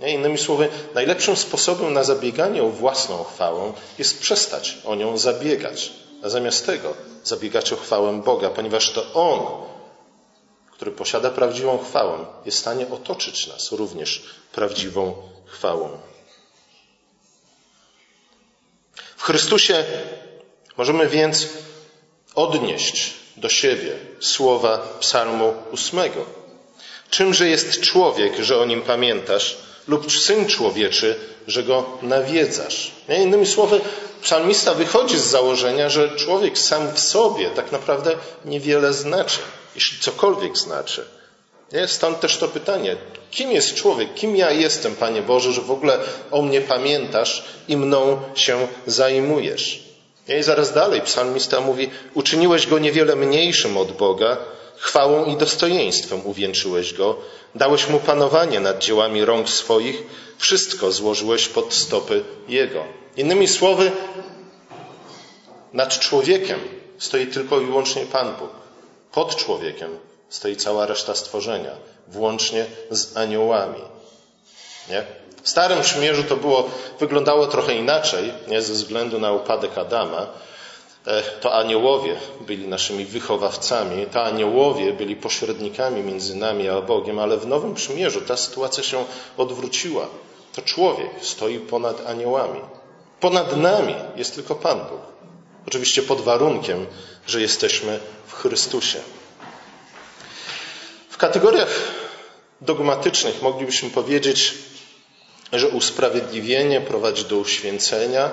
Nie? 0.00 0.14
Innymi 0.14 0.38
słowy, 0.38 0.68
najlepszym 0.94 1.36
sposobem 1.36 1.92
na 1.92 2.04
zabieganie 2.04 2.62
o 2.62 2.68
własną 2.68 3.24
chwałę 3.24 3.72
jest 3.98 4.20
przestać 4.20 4.78
o 4.84 4.94
nią 4.94 5.18
zabiegać, 5.18 5.92
a 6.22 6.28
zamiast 6.28 6.66
tego 6.66 6.94
zabiegać 7.24 7.72
o 7.72 7.76
chwałę 7.76 8.22
Boga, 8.24 8.50
ponieważ 8.50 8.90
to 8.92 9.12
On, 9.14 9.40
który 10.80 10.92
posiada 10.92 11.30
prawdziwą 11.30 11.78
chwałę, 11.78 12.26
jest 12.44 12.58
w 12.58 12.60
stanie 12.60 12.86
otoczyć 12.90 13.46
nas 13.46 13.72
również 13.72 14.22
prawdziwą 14.52 15.28
chwałą. 15.46 15.98
W 19.16 19.22
Chrystusie 19.22 19.84
możemy 20.76 21.08
więc 21.08 21.48
odnieść 22.34 23.12
do 23.36 23.48
siebie 23.48 23.96
słowa 24.20 24.78
Psalmu 25.00 25.54
ósmego. 25.72 26.26
Czymże 27.10 27.48
jest 27.48 27.80
człowiek, 27.80 28.38
że 28.38 28.58
o 28.58 28.64
nim 28.64 28.82
pamiętasz, 28.82 29.56
lub 29.90 30.12
syn 30.12 30.46
człowieczy, 30.46 31.16
że 31.46 31.62
go 31.62 31.86
nawiedzasz? 32.02 32.92
Innymi 33.08 33.46
słowy, 33.46 33.80
psalmista 34.22 34.74
wychodzi 34.74 35.18
z 35.18 35.24
założenia, 35.24 35.88
że 35.88 36.16
człowiek 36.16 36.58
sam 36.58 36.94
w 36.94 37.00
sobie 37.00 37.50
tak 37.50 37.72
naprawdę 37.72 38.16
niewiele 38.44 38.92
znaczy, 38.92 39.38
jeśli 39.74 39.98
cokolwiek 39.98 40.58
znaczy. 40.58 41.04
Stąd 41.86 42.20
też 42.20 42.36
to 42.36 42.48
pytanie, 42.48 42.96
kim 43.30 43.52
jest 43.52 43.74
człowiek, 43.74 44.14
kim 44.14 44.36
ja 44.36 44.50
jestem, 44.50 44.96
Panie 44.96 45.22
Boże, 45.22 45.52
że 45.52 45.60
w 45.60 45.70
ogóle 45.70 45.98
o 46.30 46.42
mnie 46.42 46.60
pamiętasz 46.60 47.44
i 47.68 47.76
mną 47.76 48.22
się 48.34 48.68
zajmujesz. 48.86 49.82
I 50.28 50.42
zaraz 50.42 50.72
dalej 50.72 51.00
psalmista 51.00 51.60
mówi, 51.60 51.90
uczyniłeś 52.14 52.66
go 52.66 52.78
niewiele 52.78 53.16
mniejszym 53.16 53.76
od 53.76 53.92
Boga, 53.92 54.36
chwałą 54.80 55.24
i 55.24 55.36
dostojeństwem 55.36 56.26
uwieńczyłeś 56.26 56.94
go, 56.94 57.16
dałeś 57.54 57.88
mu 57.88 58.00
panowanie 58.00 58.60
nad 58.60 58.78
dziełami 58.78 59.24
rąk 59.24 59.48
swoich, 59.48 60.02
wszystko 60.38 60.92
złożyłeś 60.92 61.48
pod 61.48 61.74
stopy 61.74 62.24
jego. 62.48 62.84
Innymi 63.16 63.48
słowy, 63.48 63.92
nad 65.72 65.98
człowiekiem 65.98 66.60
stoi 66.98 67.26
tylko 67.26 67.60
i 67.60 67.66
wyłącznie 67.66 68.06
Pan 68.06 68.34
Bóg. 68.36 68.50
Pod 69.12 69.36
człowiekiem 69.36 69.98
stoi 70.28 70.56
cała 70.56 70.86
reszta 70.86 71.14
stworzenia, 71.14 71.72
włącznie 72.08 72.66
z 72.90 73.16
aniołami. 73.16 73.82
Nie? 74.90 75.04
W 75.42 75.48
Starym 75.48 75.80
Przymierzu 75.80 76.24
to 76.24 76.36
było, 76.36 76.70
wyglądało 77.00 77.46
trochę 77.46 77.74
inaczej, 77.74 78.32
nie? 78.48 78.62
ze 78.62 78.72
względu 78.72 79.18
na 79.18 79.32
upadek 79.32 79.78
Adama. 79.78 80.26
E, 81.06 81.22
to 81.22 81.54
aniołowie 81.54 82.16
byli 82.40 82.68
naszymi 82.68 83.04
wychowawcami, 83.04 84.06
to 84.06 84.24
aniołowie 84.24 84.92
byli 84.92 85.16
pośrednikami 85.16 86.02
między 86.02 86.34
nami 86.36 86.68
a 86.68 86.80
Bogiem, 86.80 87.18
ale 87.18 87.36
w 87.36 87.46
Nowym 87.46 87.74
Przymierzu 87.74 88.20
ta 88.20 88.36
sytuacja 88.36 88.82
się 88.82 89.04
odwróciła. 89.36 90.06
To 90.52 90.62
człowiek 90.62 91.10
stoi 91.20 91.58
ponad 91.58 92.06
aniołami. 92.06 92.60
Ponad 93.20 93.56
nami 93.56 93.94
jest 94.16 94.34
tylko 94.34 94.54
Pan 94.54 94.78
Bóg. 94.78 95.00
Oczywiście 95.66 96.02
pod 96.02 96.20
warunkiem, 96.20 96.86
że 97.26 97.40
jesteśmy 97.40 98.00
w 98.26 98.32
Chrystusie 98.32 99.00
kategoriach 101.20 101.68
dogmatycznych 102.60 103.42
moglibyśmy 103.42 103.90
powiedzieć, 103.90 104.54
że 105.52 105.68
usprawiedliwienie 105.68 106.80
prowadzi 106.80 107.24
do 107.24 107.36
uświęcenia, 107.36 108.30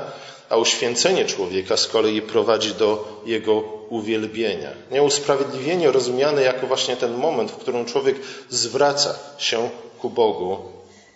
a 0.49 0.57
uświęcenie 0.57 1.25
człowieka 1.25 1.77
z 1.77 1.87
kolei 1.87 2.21
prowadzi 2.21 2.73
do 2.73 3.21
jego 3.25 3.59
uwielbienia. 3.89 4.69
Nie 4.91 5.03
usprawiedliwienie 5.03 5.91
rozumiane 5.91 6.41
jako 6.41 6.67
właśnie 6.67 6.95
ten 6.95 7.17
moment, 7.17 7.51
w 7.51 7.57
którym 7.57 7.85
człowiek 7.85 8.15
zwraca 8.49 9.19
się 9.37 9.69
ku 9.99 10.09
Bogu. 10.09 10.57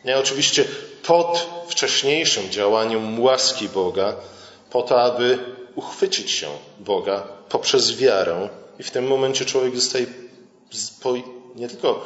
Nie 0.05 0.17
oczywiście 0.17 0.65
pod 1.03 1.47
wcześniejszym 1.67 2.49
działaniem 2.49 3.19
łaski 3.19 3.69
Boga, 3.69 4.15
po 4.69 4.81
to, 4.81 5.01
aby 5.01 5.39
uchwycić 5.75 6.31
się 6.31 6.47
Boga 6.79 7.23
poprzez 7.49 7.97
wiarę. 7.97 8.49
I 8.79 8.83
w 8.83 8.91
tym 8.91 9.07
momencie 9.07 9.45
człowiek 9.45 9.75
zostaje 9.75 10.05
nie 11.55 11.67
tylko 11.67 12.05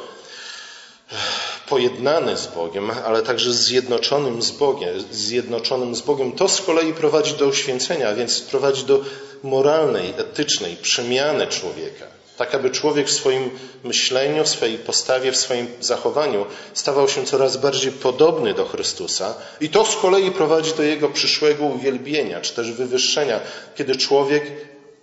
pojednany 1.68 2.36
z 2.36 2.46
Bogiem, 2.46 2.90
ale 3.04 3.22
także 3.22 3.52
zjednoczonym 3.52 4.42
z 4.42 4.50
Bogiem, 4.50 5.04
zjednoczonym 5.10 5.94
z 5.94 6.00
Bogiem. 6.00 6.32
To 6.32 6.48
z 6.48 6.60
kolei 6.60 6.94
prowadzi 6.94 7.34
do 7.34 7.46
uświęcenia, 7.46 8.08
a 8.08 8.14
więc 8.14 8.40
prowadzi 8.40 8.84
do 8.84 9.00
moralnej, 9.42 10.14
etycznej 10.16 10.76
przemiany 10.76 11.46
człowieka. 11.46 12.04
Tak, 12.36 12.54
aby 12.54 12.70
człowiek 12.70 13.06
w 13.06 13.12
swoim 13.12 13.50
myśleniu, 13.84 14.44
w 14.44 14.48
swojej 14.48 14.78
postawie, 14.78 15.32
w 15.32 15.36
swoim 15.36 15.66
zachowaniu 15.80 16.46
stawał 16.74 17.08
się 17.08 17.26
coraz 17.26 17.56
bardziej 17.56 17.92
podobny 17.92 18.54
do 18.54 18.66
Chrystusa. 18.66 19.34
I 19.60 19.68
to 19.68 19.84
z 19.86 19.96
kolei 19.96 20.30
prowadzi 20.30 20.74
do 20.74 20.82
jego 20.82 21.08
przyszłego 21.08 21.64
uwielbienia, 21.64 22.40
czy 22.40 22.54
też 22.54 22.72
wywyższenia, 22.72 23.40
kiedy 23.76 23.96
człowiek 23.96 24.44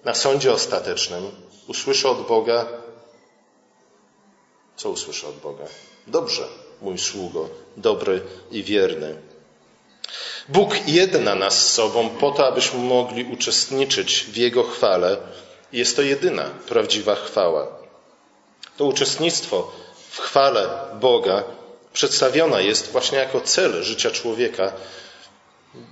na 0.06 0.14
sądzie 0.14 0.54
ostatecznym 0.54 1.24
usłyszy 1.68 2.10
od 2.10 2.28
Boga, 2.28 2.66
co 4.76 4.90
usłyszę 4.90 5.28
od 5.28 5.36
Boga? 5.36 5.66
Dobrze, 6.08 6.48
mój 6.82 7.00
sługo, 7.00 7.50
dobry 7.78 8.22
i 8.52 8.64
wierny. 8.64 9.16
Bóg 10.50 10.88
jedna 10.88 11.36
nas 11.36 11.74
sobą 11.74 12.10
po 12.10 12.32
to, 12.32 12.48
abyśmy 12.48 12.80
mogli 12.80 13.24
uczestniczyć 13.24 14.26
w 14.26 14.38
Jego 14.38 14.64
chwale. 14.64 15.18
Jest 15.74 15.96
to 15.96 16.02
jedyna 16.02 16.44
prawdziwa 16.68 17.16
chwała. 17.16 17.68
To 18.78 18.86
uczestnictwo 18.86 19.72
w 20.10 20.20
chwale 20.20 20.70
Boga 21.00 21.44
przedstawiona 21.94 22.62
jest 22.62 22.92
właśnie 22.92 23.18
jako 23.18 23.42
cel 23.42 23.84
życia 23.84 24.12
człowieka 24.12 24.72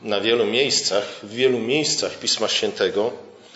na 0.02 0.22
wielu 0.22 0.46
miejscach, 0.46 1.04
w 1.24 1.34
wielu 1.34 1.60
miejscach 1.60 2.20
Pisma 2.20 2.48
Świętego. 2.48 3.12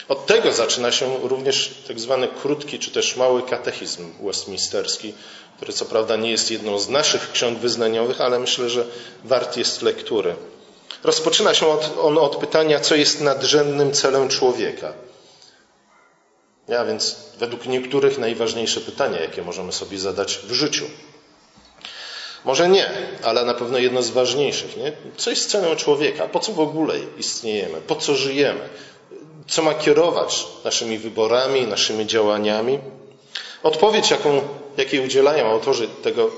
Od 0.10 0.26
tego 0.26 0.52
zaczyna 0.52 0.92
się 0.92 1.18
również 1.24 1.74
tak 1.88 2.00
zwany 2.00 2.28
krótki 2.28 2.80
czy 2.80 2.92
też 2.92 3.16
mały 3.16 3.44
katechizm 3.44 4.12
westminsterski, 4.24 5.14
który 5.58 5.74
co 5.74 5.86
prawda 5.86 6.16
nie 6.16 6.32
jest 6.32 6.52
jedną 6.52 6.80
z 6.80 6.90
naszych 6.90 7.32
ksiąg 7.32 7.60
wyznaniowych, 7.60 8.22
ale 8.22 8.40
myślę, 8.40 8.70
że 8.70 8.86
wart 9.24 9.58
jest 9.58 9.82
lektury. 9.82 10.36
Rozpoczyna 11.04 11.54
się 11.54 11.68
od, 11.68 11.98
on 12.02 12.18
od 12.18 12.36
pytania, 12.36 12.80
co 12.80 12.96
jest 12.96 13.22
nadrzędnym 13.22 13.92
celem 13.92 14.30
człowieka. 14.30 14.94
Ja 16.68 16.86
więc 16.86 17.16
według 17.38 17.66
niektórych 17.66 18.18
najważniejsze 18.18 18.82
pytania, 18.82 19.22
jakie 19.22 19.42
możemy 19.42 19.72
sobie 19.72 20.00
zadać 20.00 20.38
w 20.38 20.52
życiu. 20.52 20.86
Może 22.46 22.70
nie, 22.70 22.90
ale 23.24 23.46
na 23.46 23.54
pewno 23.54 23.78
jedno 23.78 24.02
z 24.02 24.10
ważniejszych. 24.10 24.78
Nie? 24.78 24.92
Co 25.18 25.30
jest 25.30 25.50
celem 25.50 25.78
człowieka? 25.78 26.28
Po 26.28 26.40
co 26.40 26.52
w 26.52 26.60
ogóle 26.60 26.96
istniejemy? 27.18 27.82
Po 27.82 27.96
co 27.96 28.16
żyjemy? 28.16 28.70
Co 29.48 29.62
ma 29.62 29.74
kierować 29.74 30.48
naszymi 30.64 30.98
wyborami, 30.98 31.68
naszymi 31.68 32.06
działaniami. 32.06 32.80
Odpowiedź, 33.64 34.12
jaką, 34.12 34.42
jakiej 34.78 35.00
udzielają 35.00 35.46
autorzy 35.46 35.88
tego 35.88 36.32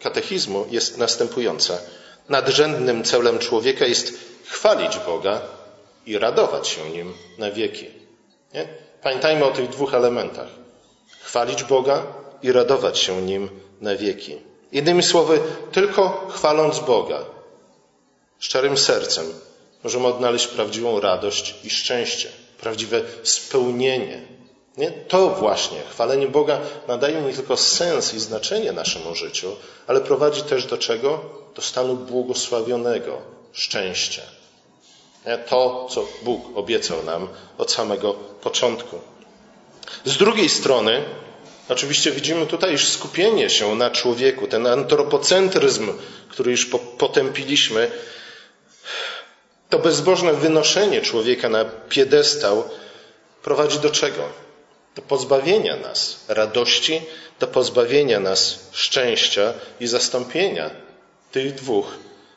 katechizmu, 0.00 0.66
jest 0.70 0.98
następująca. 0.98 1.78
Nadrzędnym 2.28 3.04
celem 3.04 3.38
człowieka 3.38 3.86
jest 3.86 4.18
chwalić 4.46 4.98
Boga 4.98 5.40
i 6.06 6.18
radować 6.18 6.68
się 6.68 6.90
nim 6.90 7.14
na 7.38 7.50
wieki. 7.50 7.86
Nie? 8.54 8.68
Pamiętajmy 9.02 9.44
o 9.44 9.50
tych 9.50 9.68
dwóch 9.68 9.94
elementach. 9.94 10.48
Chwalić 11.22 11.64
Boga 11.64 12.02
i 12.42 12.52
radować 12.52 12.98
się 12.98 13.22
nim 13.22 13.48
na 13.80 13.96
wieki. 13.96 14.38
Innymi 14.72 15.02
słowy, 15.02 15.40
tylko 15.72 16.28
chwaląc 16.34 16.80
Boga, 16.80 17.24
szczerym 18.38 18.78
sercem, 18.78 19.26
możemy 19.84 20.06
odnaleźć 20.06 20.46
prawdziwą 20.46 21.00
radość 21.00 21.54
i 21.64 21.70
szczęście, 21.70 22.28
prawdziwe 22.60 23.02
spełnienie. 23.22 24.20
Nie? 24.76 24.90
To 24.90 25.30
właśnie, 25.30 25.78
chwalenie 25.90 26.28
Boga 26.28 26.60
nadaje 26.88 27.22
nie 27.22 27.32
tylko 27.32 27.56
sens 27.56 28.14
i 28.14 28.20
znaczenie 28.20 28.72
naszemu 28.72 29.14
życiu, 29.14 29.56
ale 29.86 30.00
prowadzi 30.00 30.42
też 30.42 30.66
do 30.66 30.78
czego? 30.78 31.20
Do 31.54 31.62
stanu 31.62 31.96
błogosławionego 31.96 33.18
szczęścia. 33.52 34.22
To, 35.48 35.86
co 35.90 36.06
Bóg 36.22 36.44
obiecał 36.54 37.02
nam 37.02 37.28
od 37.58 37.72
samego 37.72 38.12
początku. 38.14 38.98
Z 40.04 40.16
drugiej 40.16 40.48
strony, 40.48 41.02
oczywiście 41.68 42.10
widzimy 42.10 42.46
tutaj 42.46 42.72
już 42.72 42.88
skupienie 42.88 43.50
się 43.50 43.74
na 43.74 43.90
człowieku, 43.90 44.46
ten 44.46 44.66
antropocentryzm, 44.66 45.92
który 46.28 46.50
już 46.50 46.66
potępiliśmy, 46.98 47.90
to 49.70 49.78
bezbożne 49.78 50.32
wynoszenie 50.32 51.00
człowieka 51.00 51.48
na 51.48 51.64
piedestał 51.64 52.64
prowadzi 53.42 53.78
do 53.78 53.90
czego? 53.90 54.22
Do 54.94 55.02
pozbawienia 55.02 55.76
nas 55.76 56.24
radości, 56.28 57.00
do 57.40 57.46
pozbawienia 57.46 58.20
nas 58.20 58.58
szczęścia 58.72 59.54
i 59.80 59.86
zastąpienia 59.86 60.70
tych 61.32 61.54
dwóch 61.54 61.86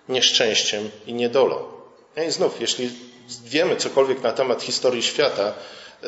nieszczęściem 0.10 0.90
i 1.06 1.14
niedolą. 1.14 1.64
I 2.28 2.32
znów, 2.32 2.62
jeśli 2.62 2.90
wiemy 3.46 3.76
cokolwiek 3.76 4.24
na 4.24 4.32
temat 4.32 4.64
historii 4.64 5.04
świata, 5.04 5.54
e, 6.04 6.08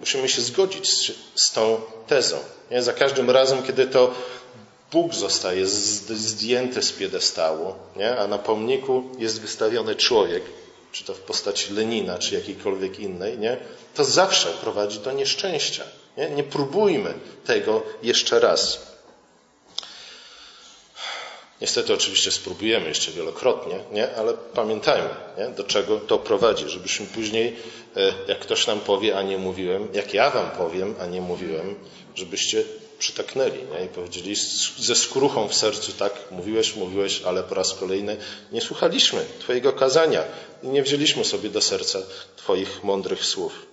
musimy 0.00 0.28
się 0.28 0.42
zgodzić 0.42 0.92
z, 0.92 1.12
z 1.34 1.52
tą 1.52 1.80
tezą. 2.06 2.38
Nie? 2.70 2.82
Za 2.82 2.92
każdym 2.92 3.30
razem, 3.30 3.62
kiedy 3.62 3.86
to 3.86 4.14
Bóg 4.92 5.14
zostaje 5.14 5.66
zdjęty 5.66 6.82
z 6.82 6.92
piedestału, 6.92 7.74
nie? 7.96 8.18
a 8.18 8.26
na 8.26 8.38
pomniku 8.38 9.04
jest 9.18 9.40
wystawiony 9.40 9.96
człowiek, 9.96 10.42
czy 10.92 11.04
to 11.04 11.14
w 11.14 11.20
postaci 11.20 11.72
Lenina, 11.72 12.18
czy 12.18 12.34
jakiejkolwiek 12.34 13.00
innej, 13.00 13.38
nie? 13.38 13.56
to 13.94 14.04
zawsze 14.04 14.48
prowadzi 14.48 14.98
do 14.98 15.12
nieszczęścia. 15.12 15.84
Nie, 16.16 16.30
nie 16.30 16.44
próbujmy 16.44 17.14
tego 17.44 17.82
jeszcze 18.02 18.40
raz. 18.40 18.88
Niestety 21.60 21.94
oczywiście 21.94 22.30
spróbujemy 22.30 22.88
jeszcze 22.88 23.12
wielokrotnie, 23.12 23.78
nie? 23.92 24.16
ale 24.16 24.34
pamiętajmy, 24.34 25.08
nie? 25.38 25.48
do 25.48 25.64
czego 25.64 26.00
to 26.00 26.18
prowadzi, 26.18 26.68
żebyśmy 26.68 27.06
później, 27.06 27.56
e, 27.96 28.12
jak 28.28 28.38
ktoś 28.38 28.66
nam 28.66 28.80
powie, 28.80 29.18
a 29.18 29.22
nie 29.22 29.38
mówiłem, 29.38 29.88
jak 29.92 30.14
ja 30.14 30.30
wam 30.30 30.50
powiem, 30.50 30.94
a 31.00 31.06
nie 31.06 31.20
mówiłem, 31.20 31.74
żebyście 32.14 32.64
przytaknęli 32.98 33.64
nie? 33.64 33.84
i 33.84 33.88
powiedzieli 33.88 34.36
ze 34.78 34.94
skruchą 34.94 35.48
w 35.48 35.54
sercu, 35.54 35.92
tak, 35.92 36.12
mówiłeś, 36.30 36.76
mówiłeś, 36.76 37.22
ale 37.22 37.42
po 37.42 37.54
raz 37.54 37.74
kolejny 37.74 38.16
nie 38.52 38.60
słuchaliśmy 38.60 39.24
Twojego 39.40 39.72
kazania 39.72 40.24
i 40.62 40.68
nie 40.68 40.82
wzięliśmy 40.82 41.24
sobie 41.24 41.48
do 41.48 41.60
serca 41.60 41.98
Twoich 42.36 42.84
mądrych 42.84 43.24
słów. 43.24 43.66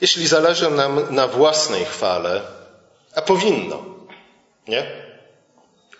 Jeśli 0.00 0.26
zależy 0.26 0.70
nam 0.70 1.14
na 1.14 1.28
własnej 1.28 1.84
chwale, 1.84 2.42
a 3.14 3.22
powinno, 3.22 3.84
nie? 4.68 5.07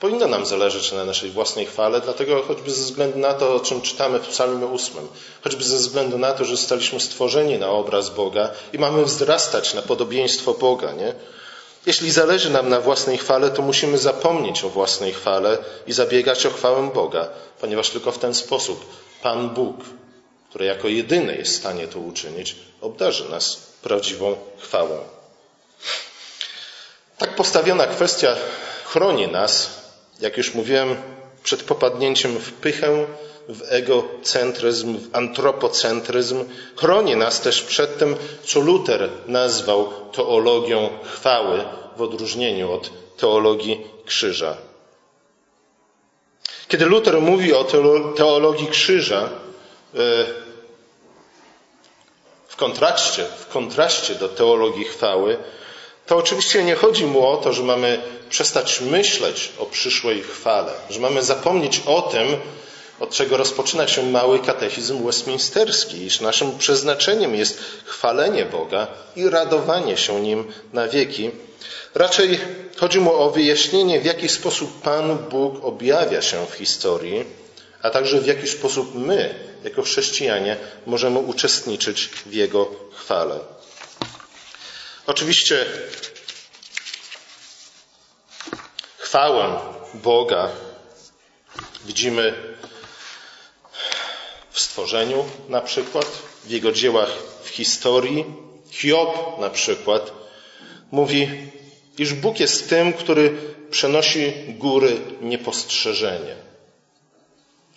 Powinno 0.01 0.27
nam 0.27 0.47
zależeć 0.47 0.93
na 0.93 1.05
naszej 1.05 1.31
własnej 1.31 1.67
chwale, 1.67 2.01
dlatego 2.01 2.43
choćby 2.43 2.71
ze 2.71 2.83
względu 2.83 3.19
na 3.19 3.35
to, 3.35 3.55
o 3.55 3.61
czym 3.61 3.81
czytamy 3.81 4.19
w 4.19 4.29
Psalmie 4.29 4.67
8, 4.67 5.09
choćby 5.45 5.65
ze 5.65 5.77
względu 5.77 6.19
na 6.19 6.33
to, 6.33 6.45
że 6.45 6.57
zostaliśmy 6.57 7.01
stworzeni 7.01 7.59
na 7.59 7.71
obraz 7.71 8.11
Boga 8.11 8.51
i 8.73 8.79
mamy 8.79 9.05
wzrastać 9.05 9.75
na 9.75 9.83
podobieństwo 9.83 10.55
Boga, 10.55 10.93
nie? 10.93 11.15
Jeśli 11.87 12.11
zależy 12.11 12.51
nam 12.51 12.69
na 12.69 12.81
własnej 12.81 13.19
chwale, 13.19 13.51
to 13.51 13.63
musimy 13.63 13.99
zapomnieć 13.99 14.65
o 14.65 14.69
własnej 14.69 15.13
chwale 15.13 15.59
i 15.87 15.93
zabiegać 15.93 16.47
o 16.47 16.51
chwałę 16.51 16.91
Boga, 16.95 17.29
ponieważ 17.61 17.91
tylko 17.91 18.13
w 18.13 18.19
ten 18.19 18.35
sposób 18.35 18.85
Pan 19.23 19.51
Bóg, 19.51 19.77
który 20.49 20.65
jako 20.65 20.89
jedyny 20.89 21.37
jest 21.37 21.53
w 21.53 21.57
stanie 21.57 21.89
to 21.89 21.99
uczynić, 21.99 22.57
obdarzy 22.81 23.29
nas 23.29 23.57
prawdziwą 23.83 24.37
chwałą. 24.59 24.99
Tak 27.19 27.37
postawiona 27.37 27.87
kwestia 27.87 28.37
chroni 28.85 29.29
nas 29.29 29.79
jak 30.21 30.37
już 30.37 30.55
mówiłem, 30.55 30.97
przed 31.43 31.63
popadnięciem 31.63 32.39
w 32.39 32.53
pychę, 32.53 33.07
w 33.49 33.63
egocentryzm, 33.69 34.99
w 34.99 35.17
antropocentryzm, 35.17 36.45
chroni 36.77 37.17
nas 37.17 37.41
też 37.41 37.63
przed 37.63 37.99
tym, 37.99 38.17
co 38.45 38.61
Luter 38.61 39.11
nazwał 39.27 39.93
teologią 40.13 40.89
chwały, 41.05 41.65
w 41.97 42.03
odróżnieniu 42.03 42.73
od 42.73 42.91
teologii 43.17 43.87
krzyża. 44.07 44.57
Kiedy 46.69 46.87
Luter 46.87 47.21
mówi 47.21 47.55
o 47.55 47.65
teologii 48.17 48.67
krzyża, 48.67 49.23
e, 49.23 49.29
w 52.49 52.57
kontraście, 52.57 53.25
w 53.25 53.47
kontraście 53.47 54.15
do 54.15 54.29
teologii 54.29 54.85
chwały, 54.85 55.37
to 56.09 56.17
oczywiście 56.17 56.65
nie 56.65 56.75
chodzi 56.75 57.07
mu 57.07 57.27
o 57.27 57.37
to, 57.37 57.53
że 57.53 57.63
mamy 57.63 58.03
przestać 58.31 58.81
myśleć 58.81 59.53
o 59.59 59.67
przyszłej 59.67 60.23
chwale, 60.23 60.73
że 60.91 61.01
mamy 61.01 61.23
zapomnieć 61.23 61.83
o 61.87 62.03
tym, 62.03 62.27
od 63.01 63.11
czego 63.11 63.37
rozpoczyna 63.37 63.89
się 63.89 64.03
mały 64.03 64.39
katechizm 64.39 65.05
westminsterski, 65.07 66.05
iż 66.05 66.21
naszym 66.21 66.59
przeznaczeniem 66.59 67.35
jest 67.35 67.61
chwalenie 67.85 68.45
Boga 68.45 68.87
i 69.17 69.29
radowanie 69.29 69.97
się 69.97 70.21
Nim 70.21 70.53
na 70.73 70.89
wieki. 70.89 71.31
Raczej 71.95 72.41
chodzi 72.77 73.01
mu 73.01 73.15
o 73.15 73.31
wyjaśnienie, 73.31 74.01
w 74.01 74.05
jaki 74.05 74.29
sposób 74.29 74.83
Pan 74.83 75.19
Bóg 75.19 75.65
objawia 75.65 76.23
się 76.23 76.47
w 76.47 76.55
historii, 76.55 77.25
a 77.83 77.91
także 77.91 78.21
w 78.21 78.27
jaki 78.27 78.49
sposób 78.49 78.95
my, 78.95 79.35
jako 79.65 79.83
chrześcijanie, 79.83 80.57
możemy 80.87 81.19
uczestniczyć 81.19 82.11
w 82.27 82.33
Jego 82.33 82.71
chwale. 82.93 83.41
Oczywiście 85.09 85.67
chwałę 88.99 89.61
Boga 89.95 90.51
widzimy 91.85 92.35
w 94.51 94.61
stworzeniu 94.61 95.25
na 95.49 95.61
przykład, 95.61 96.07
w 96.45 96.51
jego 96.51 96.73
dziełach 96.73 97.09
w 97.43 97.49
historii. 97.49 98.25
Hiob 98.71 99.39
na 99.41 99.51
przykład 99.51 100.13
mówi, 100.91 101.29
iż 101.99 102.15
Bóg 102.15 102.41
jest 102.41 102.69
tym, 102.69 102.93
który 102.93 103.37
przenosi 103.71 104.33
góry 104.49 105.01
niepostrzeżenie. 105.21 106.37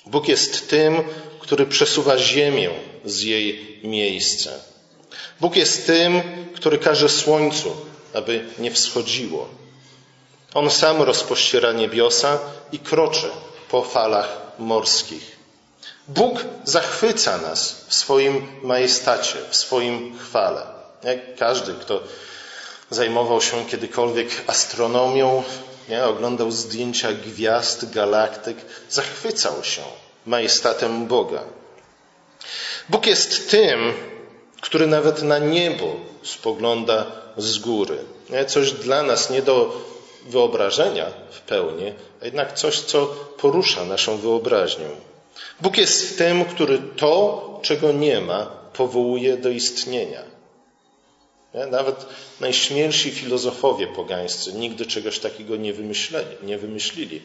Bóg 0.05 0.27
jest 0.27 0.69
tym, 0.69 1.03
który 1.39 1.65
przesuwa 1.65 2.17
ziemię 2.17 2.69
z 3.05 3.21
jej 3.21 3.79
miejsca. 3.83 4.70
Bóg 5.39 5.55
jest 5.55 5.85
tym, 5.85 6.21
który 6.55 6.77
każe 6.77 7.09
słońcu, 7.09 7.75
aby 8.13 8.45
nie 8.59 8.71
wschodziło. 8.71 9.47
On 10.53 10.69
sam 10.69 11.01
rozpościera 11.01 11.71
niebiosa 11.71 12.39
i 12.71 12.79
kroczy 12.79 13.29
po 13.69 13.81
falach 13.81 14.37
morskich. 14.59 15.37
Bóg 16.07 16.45
zachwyca 16.63 17.37
nas 17.37 17.85
w 17.87 17.93
swoim 17.93 18.47
majestacie, 18.63 19.37
w 19.49 19.55
swoim 19.55 20.19
chwale. 20.19 20.61
Jak 21.03 21.35
każdy, 21.35 21.73
kto 21.73 22.03
zajmował 22.89 23.41
się 23.41 23.65
kiedykolwiek 23.65 24.29
astronomią, 24.47 25.43
nie, 25.89 26.03
oglądał 26.03 26.51
zdjęcia 26.51 27.13
gwiazd, 27.13 27.91
galaktyk, 27.91 28.57
zachwycał 28.89 29.63
się 29.63 29.81
majestatem 30.25 31.07
Boga. 31.07 31.43
Bóg 32.89 33.05
jest 33.05 33.49
tym, 33.51 33.93
który 34.61 34.87
nawet 34.87 35.23
na 35.23 35.39
niebo 35.39 35.95
spogląda 36.23 37.05
z 37.37 37.57
góry. 37.57 37.97
Coś 38.47 38.71
dla 38.71 39.03
nas 39.03 39.29
nie 39.29 39.41
do 39.41 39.81
wyobrażenia 40.27 41.05
w 41.31 41.41
pełni, 41.41 41.93
a 42.21 42.25
jednak 42.25 42.53
coś, 42.53 42.79
co 42.79 43.05
porusza 43.37 43.85
naszą 43.85 44.17
wyobraźnię. 44.17 44.85
Bóg 45.61 45.77
jest 45.77 46.17
tym, 46.17 46.45
który 46.45 46.79
to, 46.95 47.59
czego 47.61 47.91
nie 47.91 48.21
ma, 48.21 48.45
powołuje 48.73 49.37
do 49.37 49.49
istnienia. 49.49 50.30
Nie? 51.53 51.65
Nawet 51.65 52.05
najśmielsi 52.39 53.11
filozofowie 53.11 53.87
pogańscy 53.87 54.53
nigdy 54.53 54.85
czegoś 54.85 55.19
takiego 55.19 55.55
nie. 55.55 55.73
Nie 56.43 56.57
wymyślili. 56.57 57.21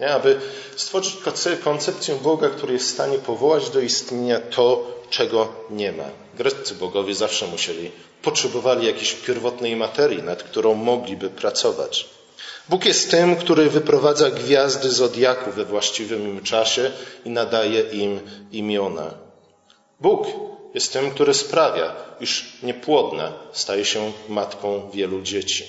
Nie? 0.00 0.10
Aby 0.10 0.40
stworzyć 0.76 1.16
koncepcję 1.64 2.14
Boga, 2.14 2.48
który 2.48 2.72
jest 2.72 2.86
w 2.86 2.94
stanie 2.94 3.18
powołać 3.18 3.70
do 3.70 3.80
istnienia 3.80 4.40
to, 4.40 4.98
czego 5.10 5.48
nie 5.70 5.92
ma. 5.92 6.04
Greccy 6.34 6.74
bogowie 6.74 7.14
zawsze 7.14 7.46
musieli, 7.46 7.90
potrzebowali 8.22 8.86
jakiejś 8.86 9.12
pierwotnej 9.12 9.76
materii, 9.76 10.22
nad 10.22 10.42
którą 10.42 10.74
mogliby 10.74 11.30
pracować. 11.30 12.06
Bóg 12.68 12.84
jest 12.84 13.10
tym, 13.10 13.36
który 13.36 13.70
wyprowadza 13.70 14.30
gwiazdy 14.30 14.90
zodiaku 14.90 15.50
we 15.50 15.64
właściwym 15.64 16.28
im 16.28 16.42
czasie 16.42 16.90
i 17.24 17.30
nadaje 17.30 17.80
im 17.80 18.20
imiona. 18.52 19.14
Bóg 20.00 20.26
jest 20.74 20.92
tym, 20.92 21.10
który 21.10 21.34
sprawia, 21.34 21.96
iż 22.20 22.52
niepłodna 22.62 23.32
staje 23.52 23.84
się 23.84 24.12
matką 24.28 24.90
wielu 24.90 25.22
dzieci. 25.22 25.64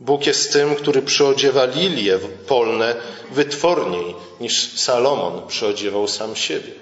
Bóg 0.00 0.26
jest 0.26 0.52
tym, 0.52 0.74
który 0.74 1.02
przyodziewa 1.02 1.64
lilie 1.64 2.18
polne 2.46 2.96
wytworniej 3.30 4.14
niż 4.40 4.80
Salomon 4.80 5.46
przyodziewał 5.48 6.08
sam 6.08 6.36
siebie. 6.36 6.72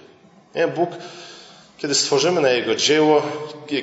Nie? 0.54 0.68
Bóg, 0.68 0.90
kiedy 1.78 1.94
stworzymy 1.94 2.40
na 2.40 2.50
Jego 2.50 2.74
dzieło, 2.74 3.22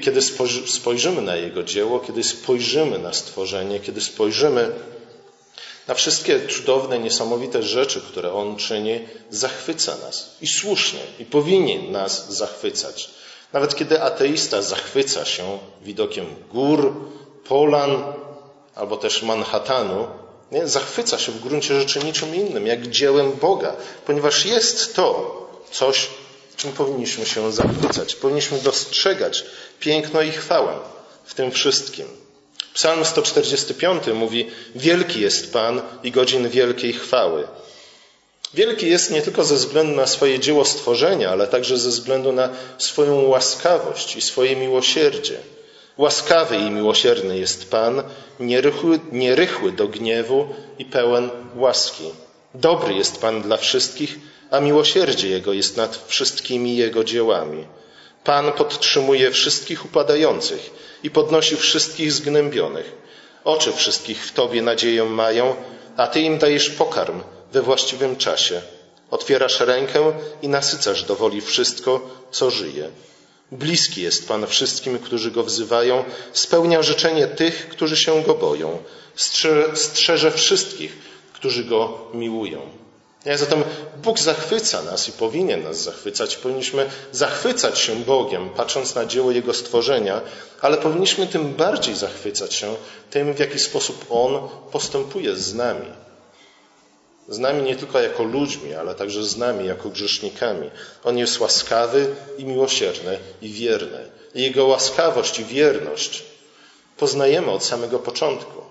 kiedy 0.01 0.21
spojrzymy 0.67 1.21
na 1.21 1.35
Jego 1.35 1.63
dzieło, 1.63 1.99
kiedy 1.99 2.23
spojrzymy 2.23 2.99
na 2.99 3.13
stworzenie, 3.13 3.79
kiedy 3.79 4.01
spojrzymy 4.01 4.71
na 5.89 5.95
wszystkie 5.95 6.47
cudowne, 6.47 6.99
niesamowite 6.99 7.63
rzeczy, 7.63 8.01
które 8.01 8.33
On 8.33 8.55
czyni, 8.55 8.99
zachwyca 9.29 9.97
nas. 9.97 10.35
I 10.41 10.47
słusznie, 10.47 10.99
i 11.19 11.25
powinien 11.25 11.91
nas 11.91 12.33
zachwycać. 12.33 13.09
Nawet 13.53 13.75
kiedy 13.75 14.01
ateista 14.01 14.61
zachwyca 14.61 15.25
się 15.25 15.59
widokiem 15.81 16.25
gór, 16.51 16.93
polan 17.47 18.03
albo 18.75 18.97
też 18.97 19.23
Manhattanu, 19.23 20.07
nie? 20.51 20.67
zachwyca 20.67 21.19
się 21.19 21.31
w 21.31 21.39
gruncie 21.39 21.79
rzeczy 21.79 21.99
niczym 21.99 22.35
innym, 22.35 22.67
jak 22.67 22.87
dziełem 22.87 23.31
Boga, 23.31 23.75
ponieważ 24.05 24.45
jest 24.45 24.95
to 24.95 25.35
coś, 25.71 26.07
czym 26.55 26.71
powinniśmy 26.71 27.25
się 27.25 27.51
zachwycać. 27.51 28.15
Powinniśmy 28.15 28.59
dostrzegać 28.59 29.45
piękno 29.79 30.21
i 30.21 30.31
chwałę 30.31 30.73
w 31.25 31.33
tym 31.33 31.51
wszystkim. 31.51 32.28
Psalm 32.79 33.05
145 33.05 34.07
mówi: 34.13 34.47
Wielki 34.75 35.21
jest 35.21 35.53
Pan 35.53 35.81
i 36.03 36.11
godzin 36.11 36.49
wielkiej 36.49 36.93
chwały. 36.93 37.47
Wielki 38.53 38.89
jest 38.89 39.11
nie 39.11 39.21
tylko 39.21 39.43
ze 39.43 39.55
względu 39.55 39.95
na 39.95 40.07
swoje 40.07 40.39
dzieło 40.39 40.65
stworzenia, 40.65 41.29
ale 41.29 41.47
także 41.47 41.77
ze 41.77 41.89
względu 41.89 42.31
na 42.31 42.49
swoją 42.77 43.21
łaskawość 43.21 44.15
i 44.15 44.21
swoje 44.21 44.55
miłosierdzie. 44.55 45.37
Łaskawy 45.97 46.57
i 46.57 46.71
miłosierny 46.71 47.37
jest 47.37 47.71
Pan, 47.71 48.03
nierychły, 48.39 48.99
nierychły 49.11 49.71
do 49.71 49.87
gniewu 49.87 50.47
i 50.77 50.85
pełen 50.85 51.29
łaski. 51.55 52.03
Dobry 52.55 52.93
jest 52.93 53.21
Pan 53.21 53.41
dla 53.41 53.57
wszystkich, 53.57 54.19
a 54.51 54.59
miłosierdzie 54.59 55.29
Jego 55.29 55.53
jest 55.53 55.77
nad 55.77 56.05
wszystkimi 56.07 56.77
Jego 56.77 57.03
dziełami. 57.03 57.65
Pan 58.23 58.51
podtrzymuje 58.51 59.31
wszystkich 59.31 59.85
upadających 59.85 60.69
i 61.03 61.09
podnosi 61.09 61.55
wszystkich 61.55 62.11
zgnębionych. 62.11 62.91
Oczy 63.43 63.73
wszystkich 63.73 64.25
w 64.25 64.31
Tobie 64.31 64.61
nadzieję 64.61 65.03
mają, 65.05 65.55
a 65.97 66.07
Ty 66.07 66.21
im 66.21 66.37
dajesz 66.37 66.69
pokarm 66.69 67.21
we 67.53 67.61
właściwym 67.61 68.15
czasie. 68.15 68.61
Otwierasz 69.11 69.59
rękę 69.59 70.11
i 70.41 70.47
nasycasz 70.47 71.03
do 71.03 71.15
woli 71.15 71.41
wszystko, 71.41 72.09
co 72.31 72.51
żyje. 72.51 72.89
Bliski 73.51 74.01
jest 74.01 74.27
Pan 74.27 74.47
wszystkim, 74.47 74.99
którzy 74.99 75.31
Go 75.31 75.43
wzywają, 75.43 76.03
spełnia 76.33 76.81
życzenie 76.81 77.27
tych, 77.27 77.69
którzy 77.69 77.97
się 77.97 78.23
Go 78.23 78.35
boją, 78.35 78.77
strzeże 79.75 80.31
wszystkich, 80.31 80.97
którzy 81.33 81.63
Go 81.63 82.07
miłują. 82.13 82.78
Ja, 83.29 83.37
zatem 83.37 83.63
Bóg 84.03 84.19
zachwyca 84.19 84.83
nas 84.83 85.09
i 85.09 85.11
powinien 85.11 85.63
nas 85.63 85.81
zachwycać. 85.81 86.35
Powinniśmy 86.35 86.89
zachwycać 87.11 87.79
się 87.79 87.95
Bogiem, 87.95 88.49
patrząc 88.49 88.95
na 88.95 89.05
dzieło 89.05 89.31
Jego 89.31 89.53
stworzenia, 89.53 90.21
ale 90.61 90.77
powinniśmy 90.77 91.27
tym 91.27 91.53
bardziej 91.53 91.95
zachwycać 91.95 92.53
się 92.53 92.75
tym, 93.09 93.33
w 93.33 93.39
jaki 93.39 93.59
sposób 93.59 94.05
On 94.09 94.49
postępuje 94.71 95.35
z 95.35 95.53
nami. 95.53 95.85
Z 97.27 97.39
nami 97.39 97.63
nie 97.63 97.75
tylko 97.75 97.99
jako 97.99 98.23
ludźmi, 98.23 98.73
ale 98.73 98.95
także 98.95 99.23
z 99.23 99.37
nami 99.37 99.67
jako 99.67 99.89
grzesznikami. 99.89 100.69
On 101.03 101.17
jest 101.17 101.39
łaskawy 101.39 102.15
i 102.37 102.45
miłosierny 102.45 103.19
i 103.41 103.49
wierny. 103.49 104.09
I 104.35 104.41
Jego 104.41 104.65
łaskawość 104.65 105.39
i 105.39 105.45
wierność 105.45 106.23
poznajemy 106.97 107.51
od 107.51 107.63
samego 107.63 107.99
początku, 107.99 108.61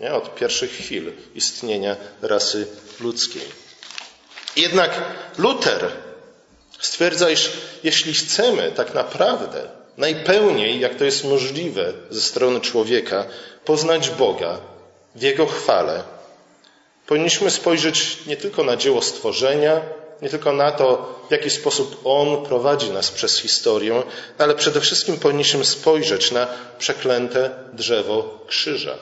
nie? 0.00 0.14
od 0.14 0.34
pierwszych 0.34 0.70
chwil 0.70 1.12
istnienia 1.34 1.96
rasy 2.22 2.66
ludzkiej. 3.00 3.65
Jednak 4.56 5.02
Luter 5.38 5.90
stwierdza, 6.80 7.30
iż 7.30 7.52
jeśli 7.84 8.14
chcemy 8.14 8.72
tak 8.72 8.94
naprawdę 8.94 9.68
najpełniej, 9.96 10.80
jak 10.80 10.94
to 10.94 11.04
jest 11.04 11.24
możliwe 11.24 11.92
ze 12.10 12.20
strony 12.20 12.60
człowieka, 12.60 13.24
poznać 13.64 14.10
Boga 14.10 14.58
w 15.14 15.22
Jego 15.22 15.46
chwale, 15.46 16.02
powinniśmy 17.06 17.50
spojrzeć 17.50 18.18
nie 18.26 18.36
tylko 18.36 18.64
na 18.64 18.76
dzieło 18.76 19.02
stworzenia, 19.02 19.80
nie 20.22 20.28
tylko 20.28 20.52
na 20.52 20.72
to, 20.72 21.16
w 21.28 21.32
jaki 21.32 21.50
sposób 21.50 22.00
On 22.04 22.44
prowadzi 22.44 22.90
nas 22.90 23.10
przez 23.10 23.38
historię, 23.38 24.02
ale 24.38 24.54
przede 24.54 24.80
wszystkim 24.80 25.18
powinniśmy 25.18 25.64
spojrzeć 25.64 26.30
na 26.30 26.46
przeklęte 26.78 27.50
drzewo 27.72 28.44
krzyża. 28.46 28.94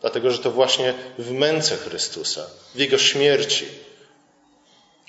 Dlatego, 0.00 0.30
że 0.30 0.38
to 0.38 0.50
właśnie 0.50 0.94
w 1.18 1.30
męce 1.30 1.76
Chrystusa, 1.76 2.46
w 2.74 2.78
Jego 2.78 2.98
śmierci, 2.98 3.66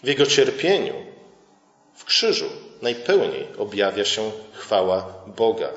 w 0.06 0.08
Jego 0.08 0.26
cierpieniu, 0.26 0.94
w 1.96 2.06
krzyżu 2.06 2.46
najpełniej 2.82 3.48
objawia 3.58 4.06
się 4.06 4.32
chwała 4.54 5.13
Boga. 5.38 5.70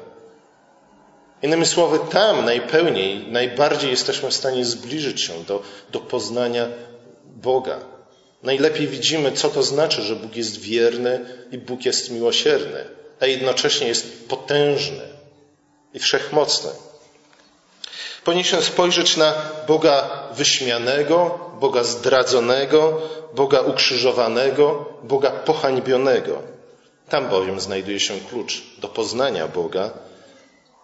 Innymi 1.43 1.67
słowy, 1.67 1.99
tam 2.11 2.45
najpełniej, 2.45 3.27
najbardziej 3.31 3.91
jesteśmy 3.91 4.31
w 4.31 4.35
stanie 4.35 4.65
zbliżyć 4.65 5.21
się 5.21 5.45
do, 5.45 5.63
do 5.91 6.01
poznania 6.01 6.67
Boga. 7.25 7.79
Najlepiej 8.43 8.89
widzimy, 8.89 9.33
co 9.33 9.49
to 9.49 9.63
znaczy, 9.63 10.03
że 10.03 10.17
Bóg 10.17 10.37
jest 10.37 10.61
wierny 10.61 11.21
i 11.53 11.59
Bóg 11.59 11.85
jest 11.85 12.11
miłosierny, 12.11 12.85
a 13.21 13.27
jednocześnie 13.27 13.89
jest 13.89 14.29
potężny 14.29 15.03
i 15.95 15.99
wszechmocny. 15.99 16.71
Powinniśmy 18.25 18.63
spojrzeć 18.63 19.17
na 19.17 19.35
Boga 19.69 20.23
wyśmianego, 20.33 21.48
Boga 21.61 21.85
zdradzonego, 21.85 23.01
Boga 23.35 23.61
ukrzyżowanego, 23.61 24.87
Boga 25.03 25.31
pohańbionego. 25.31 26.43
Tam 27.09 27.29
bowiem 27.29 27.61
znajduje 27.61 28.01
się 28.01 28.21
klucz 28.21 28.63
do 28.79 28.89
poznania 28.89 29.49
Boga, 29.49 29.91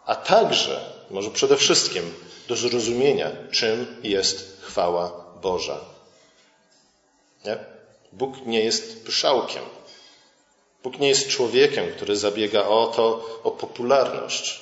a 0.07 0.15
także, 0.15 0.81
może 1.11 1.31
przede 1.31 1.57
wszystkim, 1.57 2.15
do 2.49 2.57
zrozumienia, 2.57 3.31
czym 3.51 3.97
jest 4.03 4.61
chwała 4.63 5.25
Boża. 5.43 5.81
Nie? 7.45 7.57
Bóg 8.13 8.47
nie 8.47 8.65
jest 8.65 9.07
pyszałkiem. 9.07 9.63
Bóg 10.83 10.99
nie 10.99 11.09
jest 11.09 11.29
człowiekiem, 11.29 11.93
który 11.93 12.17
zabiega 12.17 12.65
o 12.67 12.87
to, 12.87 13.41
o 13.43 13.51
popularność. 13.51 14.61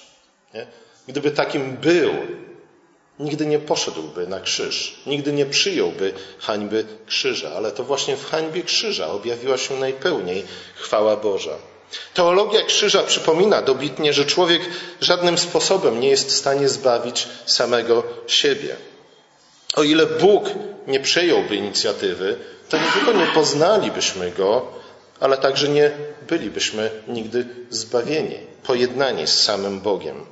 Nie? 0.54 0.66
Gdyby 1.08 1.30
takim 1.30 1.76
był, 1.76 2.12
nigdy 3.20 3.46
nie 3.46 3.58
poszedłby 3.58 4.26
na 4.26 4.40
krzyż, 4.40 4.96
nigdy 5.06 5.32
nie 5.32 5.46
przyjąłby 5.46 6.12
hańby 6.38 6.84
krzyża, 7.06 7.52
ale 7.56 7.70
to 7.70 7.84
właśnie 7.84 8.16
w 8.16 8.30
hańbie 8.30 8.62
krzyża 8.62 9.06
objawiła 9.06 9.58
się 9.58 9.76
najpełniej 9.76 10.44
chwała 10.76 11.16
Boża. 11.16 11.56
Teologia 12.14 12.62
krzyża 12.62 13.02
przypomina 13.02 13.62
dobitnie, 13.62 14.12
że 14.12 14.24
człowiek 14.24 14.62
żadnym 15.00 15.38
sposobem 15.38 16.00
nie 16.00 16.08
jest 16.08 16.28
w 16.28 16.36
stanie 16.36 16.68
zbawić 16.68 17.28
samego 17.46 18.02
siebie. 18.26 18.76
O 19.76 19.82
ile 19.82 20.06
Bóg 20.06 20.44
nie 20.86 21.00
przejąłby 21.00 21.56
inicjatywy, 21.56 22.36
to 22.68 22.78
nie 22.78 22.92
tylko 22.94 23.12
nie 23.12 23.26
poznalibyśmy 23.26 24.30
Go, 24.30 24.66
ale 25.20 25.38
także 25.38 25.68
nie 25.68 25.90
bylibyśmy 26.28 26.90
nigdy 27.08 27.46
zbawieni, 27.70 28.36
pojednani 28.62 29.26
z 29.26 29.42
samym 29.42 29.80
Bogiem. 29.80 30.26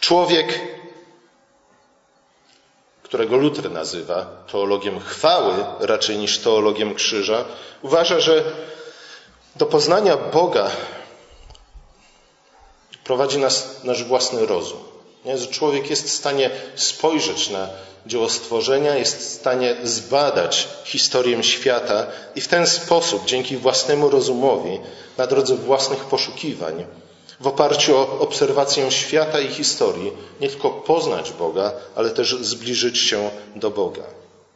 Człowiek 0.00 0.60
którego 3.08 3.36
Luther 3.36 3.70
nazywa 3.70 4.26
teologiem 4.52 5.00
chwały 5.00 5.54
raczej 5.80 6.18
niż 6.18 6.38
teologiem 6.38 6.94
krzyża, 6.94 7.44
uważa, 7.82 8.20
że 8.20 8.44
do 9.56 9.66
poznania 9.66 10.16
Boga 10.16 10.70
prowadzi 13.04 13.38
nas 13.38 13.84
nasz 13.84 14.04
własny 14.04 14.46
rozum. 14.46 14.78
Nie? 15.24 15.38
Że 15.38 15.46
człowiek 15.46 15.90
jest 15.90 16.06
w 16.06 16.12
stanie 16.12 16.50
spojrzeć 16.74 17.50
na 17.50 17.68
dzieło 18.06 18.28
stworzenia, 18.28 18.96
jest 18.96 19.18
w 19.18 19.22
stanie 19.22 19.76
zbadać 19.82 20.68
historię 20.84 21.42
świata 21.42 22.06
i 22.34 22.40
w 22.40 22.48
ten 22.48 22.66
sposób, 22.66 23.24
dzięki 23.24 23.56
własnemu 23.56 24.10
rozumowi, 24.10 24.80
na 25.16 25.26
drodze 25.26 25.56
własnych 25.56 26.04
poszukiwań, 26.04 26.86
w 27.40 27.46
oparciu 27.46 27.96
o 27.96 28.18
obserwację 28.18 28.90
świata 28.90 29.40
i 29.40 29.48
historii 29.48 30.12
nie 30.40 30.48
tylko 30.48 30.70
poznać 30.70 31.32
Boga, 31.32 31.72
ale 31.96 32.10
też 32.10 32.36
zbliżyć 32.40 32.98
się 32.98 33.30
do 33.56 33.70
Boga. 33.70 34.02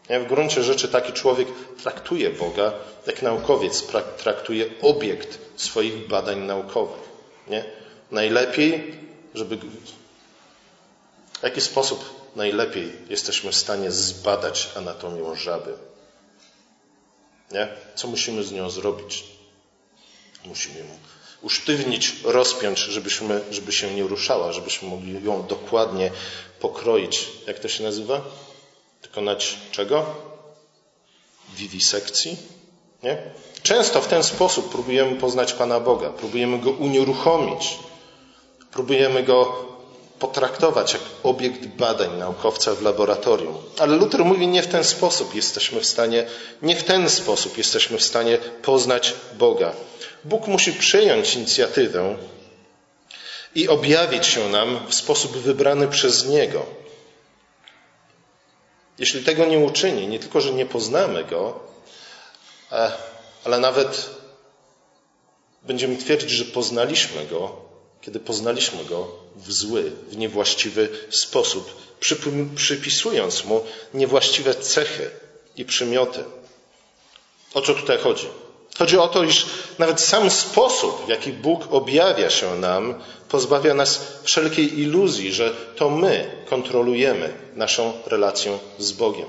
W 0.09 0.29
gruncie 0.29 0.62
rzeczy 0.62 0.88
taki 0.88 1.12
człowiek 1.12 1.49
traktuje 1.83 2.31
Boga, 2.31 2.73
jak 3.07 3.23
naukowiec 3.23 3.87
traktuje 4.18 4.66
obiekt 4.83 5.38
swoich 5.57 6.09
badań 6.09 6.38
naukowych. 6.38 7.03
Nie? 7.49 7.64
Najlepiej, 8.11 8.99
żeby. 9.35 9.59
W 11.40 11.42
jaki 11.42 11.61
sposób 11.61 12.05
najlepiej 12.37 12.92
jesteśmy 13.09 13.53
w 13.53 13.57
stanie 13.57 13.90
zbadać 13.90 14.71
anatomię 14.77 15.37
żaby? 15.37 15.75
Nie? 17.51 17.68
Co 17.95 18.09
musimy 18.09 18.45
z 18.45 18.53
nią 18.53 18.71
zrobić? 18.71 19.25
Musimy 20.45 20.85
usztywnić, 21.42 22.14
rozpiąć, 22.24 22.78
żebyśmy, 22.78 23.40
żeby 23.50 23.72
się 23.72 23.94
nie 23.94 24.02
ruszała, 24.02 24.52
żebyśmy 24.52 24.88
mogli 24.88 25.24
ją 25.24 25.46
dokładnie 25.46 26.11
pokroić. 26.61 27.28
Jak 27.46 27.59
to 27.59 27.68
się 27.68 27.85
nazywa? 27.85 28.20
Dokonać 29.02 29.57
czego? 29.70 30.07
Wiwisekcji? 31.57 32.37
Nie? 33.02 33.22
Często 33.62 34.00
w 34.00 34.09
ten 34.09 34.22
sposób 34.22 34.72
próbujemy 34.72 35.16
poznać 35.16 35.52
Pana 35.52 35.81
Boga, 35.81 36.11
próbujemy 36.11 36.59
Go 36.59 36.70
unieruchomić, 36.70 37.78
próbujemy 38.72 39.22
Go 39.22 39.71
potraktować 40.22 40.92
jak 40.92 41.02
obiekt 41.22 41.66
badań 41.66 42.18
naukowca 42.18 42.74
w 42.74 42.82
laboratorium. 42.82 43.56
Ale 43.78 43.96
Luther 43.96 44.24
mówi, 44.24 44.46
nie 44.46 44.62
w 44.62 44.66
ten 44.66 44.85
sposób 44.85 45.35
jesteśmy 45.35 45.80
w 45.80 45.87
stanie, 45.87 46.26
nie 46.62 46.76
w 46.76 46.85
ten 46.85 47.11
sposób 47.11 47.58
jesteśmy 47.58 47.98
w 47.98 48.02
stanie 48.02 48.38
poznać 48.62 49.14
Boga. 49.35 49.72
Bóg 50.24 50.46
musi 50.46 50.72
przyjąć 50.72 51.35
inicjatywę 51.35 52.16
i 53.54 53.68
objawić 53.68 54.26
się 54.26 54.48
nam 54.48 54.87
w 54.88 54.94
sposób 54.94 55.37
wybrany 55.37 55.88
przez 55.88 56.26
Niego. 56.26 56.66
Jeśli 58.98 59.24
tego 59.24 59.44
nie 59.46 59.58
uczyni, 59.58 60.06
nie 60.06 60.18
tylko, 60.18 60.40
że 60.40 60.52
nie 60.52 60.66
poznamy 60.66 61.24
Go, 61.24 61.61
e, 62.72 62.92
ale 63.44 63.58
nawet 63.58 64.11
będziemy 65.62 65.96
twierdzić, 65.96 66.30
że 66.30 66.44
poznaliśmy 66.44 67.26
Go, 67.26 67.62
kiedy 68.02 68.20
poznaliśmy 68.20 68.84
Go 68.84 69.08
w 69.36 69.52
zły, 69.52 69.92
w 70.08 70.16
niewłaściwy 70.16 70.88
sposób, 71.10 71.76
przypisując 72.56 73.44
Mu 73.44 73.64
niewłaściwe 73.94 74.54
cechy 74.54 75.10
i 75.56 75.64
przymioty. 75.64 76.24
O 77.54 77.62
co 77.62 77.74
tutaj 77.74 77.98
chodzi? 77.98 78.26
Chodzi 78.78 78.98
o 78.98 79.08
to, 79.08 79.24
iż 79.24 79.46
nawet 79.78 80.00
sam 80.00 80.30
sposób, 80.30 81.06
w 81.06 81.08
jaki 81.08 81.32
Bóg 81.32 81.66
objawia 81.70 82.30
się 82.30 82.54
nam, 82.54 82.94
pozbawia 83.28 83.74
nas 83.74 84.00
wszelkiej 84.22 84.80
iluzji, 84.80 85.32
że 85.32 85.54
to 85.76 85.90
my 85.90 86.44
kontrolujemy 86.50 87.32
naszą 87.54 87.92
relację 88.06 88.58
z 88.78 88.92
Bogiem. 88.92 89.26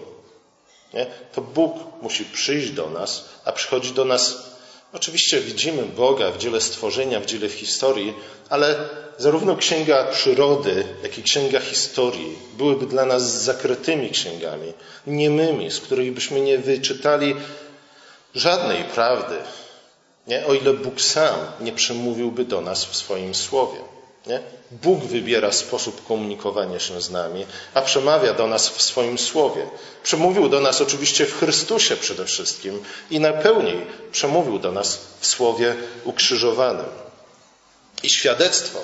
Nie? 0.94 1.06
To 1.36 1.42
Bóg 1.42 1.74
musi 2.02 2.26
przyjść 2.26 2.70
do 2.70 2.90
nas, 2.90 3.30
a 3.46 3.52
przychodzi 3.52 3.92
do 3.92 4.06
nas. 4.06 4.53
Oczywiście 4.94 5.42
widzimy 5.42 5.84
Boga 5.84 6.32
w 6.32 6.38
dziele 6.38 6.62
stworzenia, 6.62 7.20
w 7.20 7.26
dziele 7.26 7.50
historii, 7.50 8.14
ale 8.50 8.76
zarówno 9.18 9.56
księga 9.56 10.04
przyrody, 10.04 10.86
jak 11.04 11.18
i 11.18 11.24
księga 11.24 11.60
historii 11.60 12.38
byłyby 12.58 12.86
dla 12.86 13.06
nas 13.06 13.44
zakrytymi 13.44 14.10
księgami, 14.10 14.74
niemymi, 15.08 15.72
z 15.72 15.80
których 15.80 16.14
byśmy 16.14 16.42
nie 16.42 16.58
wyczytali 16.58 17.36
żadnej 18.36 18.84
prawdy, 18.84 19.36
nie? 20.28 20.46
o 20.46 20.54
ile 20.54 20.74
Bóg 20.74 21.02
sam 21.02 21.36
nie 21.60 21.72
przemówiłby 21.72 22.46
do 22.46 22.62
nas 22.62 22.86
w 22.86 22.96
swoim 22.96 23.36
słowie. 23.36 23.93
Nie? 24.28 24.42
Bóg 24.72 25.04
wybiera 25.04 25.52
sposób 25.52 26.08
komunikowania 26.08 26.80
się 26.80 27.02
z 27.02 27.10
nami, 27.10 27.46
a 27.74 27.82
przemawia 27.82 28.34
do 28.34 28.48
nas 28.48 28.70
w 28.70 28.82
swoim 28.82 29.18
słowie. 29.18 29.70
Przemówił 30.04 30.50
do 30.50 30.60
nas 30.60 30.82
oczywiście 30.82 31.26
w 31.26 31.40
Chrystusie 31.40 31.96
przede 31.96 32.26
wszystkim 32.26 32.84
i 33.10 33.20
najpełniej 33.20 33.86
przemówił 34.12 34.60
do 34.60 34.72
nas 34.72 35.00
w 35.20 35.26
słowie 35.26 35.76
ukrzyżowanym. 36.04 36.86
I 38.04 38.10
świadectwo 38.10 38.84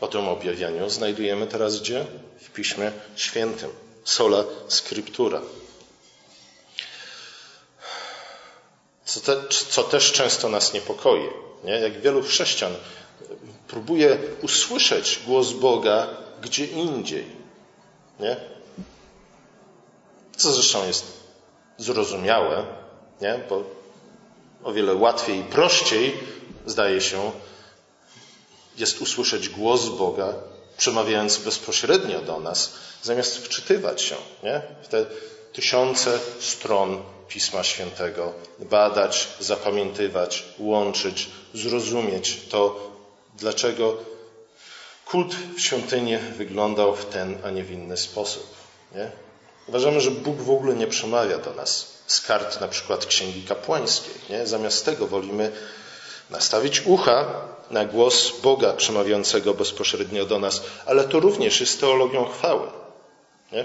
o 0.00 0.08
tym 0.08 0.28
objawieniu 0.28 0.90
znajdujemy 0.90 1.46
teraz 1.46 1.80
gdzie? 1.80 2.06
W 2.40 2.50
Piśmie 2.50 2.92
Świętym. 3.16 3.70
Sola 4.04 4.44
Scriptura. 4.68 5.40
Co, 9.04 9.20
te, 9.20 9.36
co 9.48 9.82
też 9.82 10.12
często 10.12 10.48
nas 10.48 10.72
niepokoi. 10.72 11.28
Nie? 11.64 11.72
Jak 11.72 12.00
wielu 12.00 12.22
chrześcijan 12.22 12.74
próbuje 13.74 14.18
usłyszeć 14.42 15.20
głos 15.26 15.52
Boga 15.52 16.06
gdzie 16.42 16.64
indziej. 16.66 17.26
Nie? 18.20 18.36
Co 20.36 20.52
zresztą 20.52 20.86
jest 20.86 21.06
zrozumiałe, 21.78 22.66
nie? 23.20 23.40
bo 23.48 23.64
o 24.64 24.72
wiele 24.72 24.94
łatwiej 24.94 25.38
i 25.38 25.44
prościej, 25.44 26.14
zdaje 26.66 27.00
się, 27.00 27.32
jest 28.76 29.00
usłyszeć 29.00 29.48
głos 29.48 29.88
Boga, 29.88 30.34
przemawiając 30.76 31.38
bezpośrednio 31.38 32.20
do 32.22 32.40
nas, 32.40 32.72
zamiast 33.02 33.38
wczytywać 33.38 34.02
się 34.02 34.16
nie? 34.42 34.60
w 34.82 34.88
te 34.88 35.06
tysiące 35.52 36.18
stron 36.40 37.02
Pisma 37.28 37.64
Świętego, 37.64 38.32
badać, 38.58 39.28
zapamiętywać, 39.40 40.44
łączyć, 40.58 41.28
zrozumieć 41.54 42.40
to, 42.50 42.93
dlaczego 43.34 43.96
kult 45.06 45.34
w 45.56 45.60
świątyni 45.60 46.16
wyglądał 46.16 46.96
w 46.96 47.06
ten, 47.06 47.38
a 47.44 47.50
nie 47.50 47.64
w 47.64 47.70
inny 47.70 47.96
sposób. 47.96 48.46
Nie? 48.94 49.10
Uważamy, 49.68 50.00
że 50.00 50.10
Bóg 50.10 50.36
w 50.36 50.50
ogóle 50.50 50.74
nie 50.74 50.86
przemawia 50.86 51.38
do 51.38 51.54
nas 51.54 51.94
z 52.06 52.20
kart 52.20 52.60
na 52.60 52.68
przykład 52.68 53.06
Księgi 53.06 53.42
Kapłańskiej. 53.42 54.14
Nie? 54.30 54.46
Zamiast 54.46 54.84
tego 54.84 55.06
wolimy 55.06 55.52
nastawić 56.30 56.82
ucha 56.86 57.26
na 57.70 57.84
głos 57.84 58.40
Boga 58.42 58.72
przemawiającego 58.72 59.54
bezpośrednio 59.54 60.26
do 60.26 60.38
nas, 60.38 60.62
ale 60.86 61.04
to 61.04 61.20
również 61.20 61.60
jest 61.60 61.80
teologią 61.80 62.24
chwały. 62.24 62.68
Nie? 63.52 63.64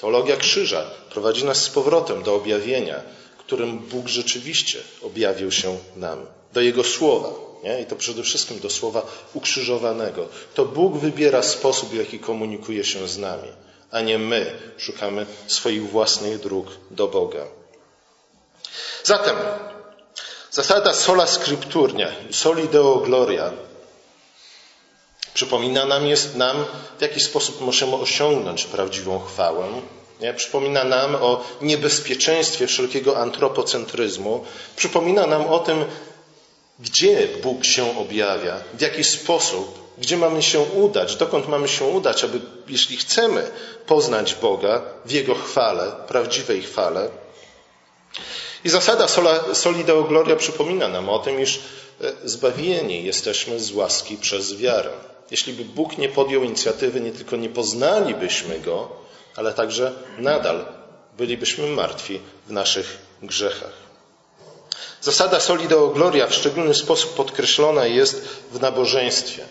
Teologia 0.00 0.36
krzyża 0.36 0.84
prowadzi 1.10 1.44
nas 1.44 1.62
z 1.62 1.68
powrotem 1.68 2.22
do 2.22 2.34
objawienia, 2.34 3.02
którym 3.46 3.78
Bóg 3.78 4.08
rzeczywiście 4.08 4.78
objawił 5.02 5.50
się 5.50 5.78
nam, 5.96 6.26
do 6.52 6.60
Jego 6.60 6.84
słowa. 6.84 7.28
Nie? 7.64 7.80
I 7.80 7.86
to 7.86 7.96
przede 7.96 8.22
wszystkim 8.22 8.60
do 8.60 8.70
słowa 8.70 9.06
ukrzyżowanego. 9.34 10.28
To 10.54 10.64
Bóg 10.64 10.96
wybiera 10.96 11.42
sposób, 11.42 11.90
w 11.90 11.94
jaki 11.94 12.18
komunikuje 12.18 12.84
się 12.84 13.08
z 13.08 13.18
nami, 13.18 13.48
a 13.90 14.00
nie 14.00 14.18
my 14.18 14.58
szukamy 14.78 15.26
swoich 15.46 15.90
własnych 15.90 16.40
dróg 16.40 16.66
do 16.90 17.08
Boga. 17.08 17.46
Zatem 19.04 19.36
zasada 20.50 20.94
sola 20.94 21.26
scripturnia, 21.26 22.12
soli 22.30 22.68
deo 22.68 22.96
gloria 22.96 23.52
Przypomina 25.34 25.86
nam, 25.86 26.06
jest 26.06 26.36
nam, 26.36 26.64
w 26.98 27.02
jaki 27.02 27.20
sposób 27.20 27.60
możemy 27.60 27.96
osiągnąć 27.96 28.64
prawdziwą 28.64 29.20
chwałę. 29.20 29.66
Nie? 30.22 30.34
Przypomina 30.34 30.84
nam 30.84 31.14
o 31.14 31.44
niebezpieczeństwie 31.60 32.66
wszelkiego 32.66 33.18
antropocentryzmu. 33.18 34.44
Przypomina 34.76 35.26
nam 35.26 35.46
o 35.46 35.58
tym, 35.58 35.84
gdzie 36.80 37.28
Bóg 37.42 37.64
się 37.64 37.98
objawia, 37.98 38.56
w 38.74 38.80
jaki 38.80 39.04
sposób, 39.04 39.78
gdzie 39.98 40.16
mamy 40.16 40.42
się 40.42 40.60
udać, 40.60 41.16
dokąd 41.16 41.48
mamy 41.48 41.68
się 41.68 41.84
udać, 41.84 42.24
aby, 42.24 42.40
jeśli 42.68 42.96
chcemy 42.96 43.50
poznać 43.86 44.34
Boga 44.34 44.82
w 45.04 45.10
Jego 45.10 45.34
chwale, 45.34 45.92
prawdziwej 46.08 46.62
chwale. 46.62 47.08
I 48.64 48.68
zasada 48.68 49.08
soli 49.52 49.84
deo 49.84 50.02
gloria 50.02 50.36
przypomina 50.36 50.88
nam 50.88 51.08
o 51.08 51.18
tym, 51.18 51.40
iż 51.40 51.60
e, 52.00 52.12
zbawieni 52.24 53.04
jesteśmy 53.04 53.60
z 53.60 53.72
łaski 53.72 54.16
przez 54.16 54.56
wiarę. 54.56 54.90
Jeśli 55.30 55.52
by 55.52 55.64
Bóg 55.64 55.98
nie 55.98 56.08
podjął 56.08 56.42
inicjatywy, 56.42 57.00
nie 57.00 57.10
tylko 57.10 57.36
nie 57.36 57.48
poznalibyśmy 57.48 58.60
Go, 58.60 59.02
ale 59.36 59.52
także 59.52 59.92
nadal 60.18 60.64
bylibyśmy 61.18 61.66
martwi 61.66 62.20
w 62.46 62.52
naszych 62.52 62.98
grzechach. 63.22 63.82
Zasada 65.00 65.40
Solideo 65.40 65.88
Gloria 65.88 66.26
w 66.26 66.34
szczególny 66.34 66.74
sposób 66.74 67.14
podkreślona 67.14 67.86
jest 67.86 68.28
w 68.52 68.60
nabożeństwie, 68.60 69.44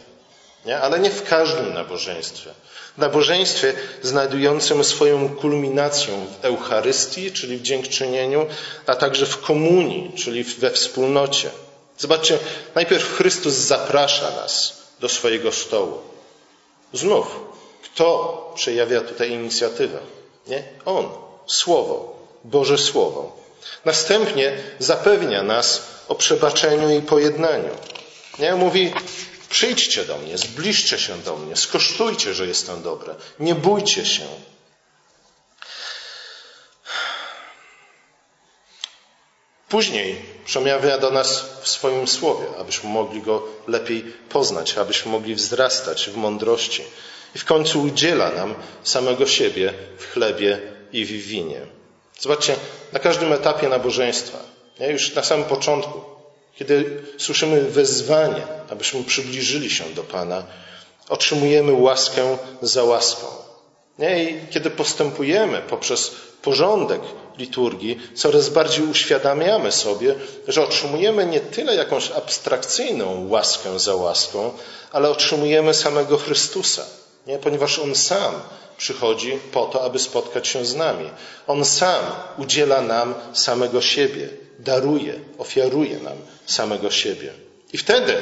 nie? 0.65 0.79
ale 0.79 0.99
nie 0.99 1.09
w 1.09 1.23
każdym 1.23 1.73
nabożeństwie. 1.73 2.49
W 2.95 2.97
nabożeństwie 2.97 3.73
znajdującym 4.01 4.83
swoją 4.83 5.35
kulminację 5.35 6.25
w 6.41 6.45
Eucharystii, 6.45 7.31
czyli 7.31 7.57
w 7.57 7.61
dziękczynieniu, 7.61 8.45
a 8.85 8.95
także 8.95 9.25
w 9.25 9.41
komunii, 9.41 10.11
czyli 10.15 10.43
we 10.43 10.71
wspólnocie. 10.71 11.49
Zobaczcie, 11.97 12.37
najpierw 12.75 13.17
Chrystus 13.17 13.53
zaprasza 13.53 14.31
nas 14.31 14.77
do 14.99 15.09
swojego 15.09 15.51
stołu. 15.51 15.97
Znów, 16.93 17.39
kto 17.83 18.51
przejawia 18.55 19.01
tutaj 19.01 19.31
inicjatywę? 19.31 19.99
Nie? 20.47 20.63
On, 20.85 21.09
Słowo, 21.45 22.19
Boże 22.43 22.77
Słowo. 22.77 23.37
Następnie 23.85 24.57
zapewnia 24.79 25.43
nas 25.43 25.81
o 26.07 26.15
przebaczeniu 26.15 26.89
i 26.89 27.01
pojednaniu. 27.01 27.69
Nie? 28.39 28.55
Mówi, 28.55 28.93
przyjdźcie 29.49 30.05
do 30.05 30.17
mnie, 30.17 30.37
zbliżcie 30.37 30.99
się 30.99 31.17
do 31.17 31.37
mnie, 31.37 31.55
skosztujcie, 31.55 32.33
że 32.33 32.47
jestem 32.47 32.81
dobre. 32.81 33.15
Nie 33.39 33.55
bójcie 33.55 34.05
się. 34.05 34.23
Później 39.69 40.21
przemawia 40.45 40.97
do 40.97 41.11
nas 41.11 41.45
w 41.61 41.67
swoim 41.67 42.07
słowie, 42.07 42.45
abyśmy 42.59 42.89
mogli 42.89 43.21
go 43.21 43.43
lepiej 43.67 44.03
poznać, 44.29 44.77
abyśmy 44.77 45.11
mogli 45.11 45.35
wzrastać 45.35 46.09
w 46.09 46.15
mądrości. 46.15 46.83
I 47.35 47.39
w 47.39 47.45
końcu 47.45 47.81
udziela 47.81 48.29
nam 48.29 48.55
samego 48.83 49.27
siebie 49.27 49.73
w 49.97 50.05
chlebie 50.13 50.59
i 50.93 51.05
w 51.05 51.11
winie. 51.27 51.61
Zobaczcie, 52.19 52.55
na 52.93 52.99
każdym 52.99 53.33
etapie 53.33 53.69
nabożeństwa, 53.69 54.37
nie? 54.79 54.87
już 54.87 55.15
na 55.15 55.23
samym 55.23 55.45
początku, 55.45 56.01
kiedy 56.55 57.01
słyszymy 57.17 57.61
wezwanie, 57.61 58.41
abyśmy 58.69 59.03
przybliżyli 59.03 59.69
się 59.69 59.83
do 59.95 60.03
Pana, 60.03 60.43
otrzymujemy 61.09 61.73
łaskę 61.73 62.37
za 62.61 62.83
łaską. 62.83 63.27
Nie? 63.99 64.23
I 64.23 64.47
kiedy 64.49 64.69
postępujemy 64.69 65.61
poprzez 65.61 66.11
porządek 66.41 67.01
liturgii, 67.37 67.99
coraz 68.15 68.49
bardziej 68.49 68.85
uświadamiamy 68.85 69.71
sobie, 69.71 70.15
że 70.47 70.63
otrzymujemy 70.63 71.25
nie 71.25 71.39
tyle 71.39 71.75
jakąś 71.75 72.11
abstrakcyjną 72.11 73.27
łaskę 73.29 73.79
za 73.79 73.95
łaską, 73.95 74.51
ale 74.91 75.09
otrzymujemy 75.09 75.73
samego 75.73 76.17
Chrystusa, 76.17 76.85
nie? 77.27 77.37
ponieważ 77.37 77.79
On 77.79 77.95
sam 77.95 78.33
przychodzi 78.77 79.39
po 79.51 79.65
to, 79.65 79.83
aby 79.83 79.99
spotkać 79.99 80.47
się 80.47 80.65
z 80.65 80.75
nami. 80.75 81.09
On 81.47 81.65
sam 81.65 82.05
udziela 82.37 82.81
nam 82.81 83.13
samego 83.33 83.81
siebie, 83.81 84.29
daruje, 84.59 85.19
ofiaruje 85.37 85.99
nam 85.99 86.17
samego 86.45 86.91
siebie. 86.91 87.33
I 87.73 87.77
wtedy, 87.77 88.15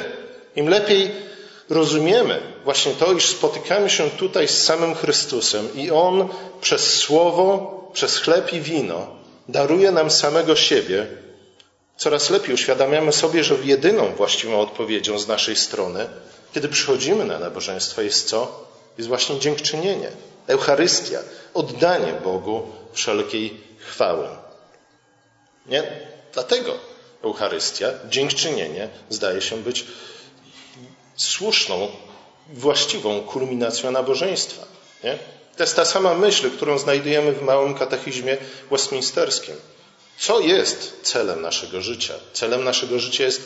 im 0.56 0.68
lepiej 0.68 1.10
rozumiemy 1.70 2.40
właśnie 2.64 2.92
to, 2.92 3.12
iż 3.12 3.26
spotykamy 3.26 3.90
się 3.90 4.10
tutaj 4.10 4.48
z 4.48 4.62
samym 4.64 4.94
Chrystusem 4.94 5.74
i 5.74 5.90
On 5.90 6.28
przez 6.60 6.96
Słowo, 6.96 7.80
przez 7.92 8.18
chleb 8.18 8.52
i 8.52 8.60
wino 8.60 9.06
daruje 9.48 9.92
nam 9.92 10.10
samego 10.10 10.56
siebie, 10.56 11.06
coraz 11.96 12.30
lepiej 12.30 12.54
uświadamiamy 12.54 13.12
sobie, 13.12 13.44
że 13.44 13.56
jedyną 13.64 14.14
właściwą 14.16 14.60
odpowiedzią 14.60 15.18
z 15.18 15.28
naszej 15.28 15.56
strony, 15.56 16.06
kiedy 16.54 16.68
przychodzimy 16.68 17.24
na 17.24 17.38
nabożeństwo, 17.38 18.02
jest 18.02 18.28
co? 18.28 18.69
Jest 19.00 19.08
właśnie 19.08 19.38
dziękczynienie, 19.38 20.10
Eucharystia, 20.46 21.18
oddanie 21.54 22.12
Bogu 22.24 22.62
wszelkiej 22.92 23.60
chwały. 23.78 24.28
Nie? 25.66 25.82
Dlatego 26.32 26.78
Eucharystia, 27.24 27.90
dziękczynienie, 28.08 28.88
zdaje 29.08 29.40
się 29.40 29.56
być 29.56 29.84
słuszną, 31.16 31.88
właściwą 32.52 33.20
kulminacją 33.20 33.90
nabożeństwa. 33.90 34.62
Nie? 35.04 35.18
To 35.56 35.62
jest 35.62 35.76
ta 35.76 35.84
sama 35.84 36.14
myśl, 36.14 36.50
którą 36.50 36.78
znajdujemy 36.78 37.32
w 37.32 37.42
małym 37.42 37.74
katechizmie 37.74 38.36
westminsterskim. 38.70 39.54
Co 40.18 40.40
jest 40.40 41.00
celem 41.02 41.42
naszego 41.42 41.80
życia? 41.80 42.14
Celem 42.32 42.64
naszego 42.64 42.98
życia 42.98 43.24
jest 43.24 43.42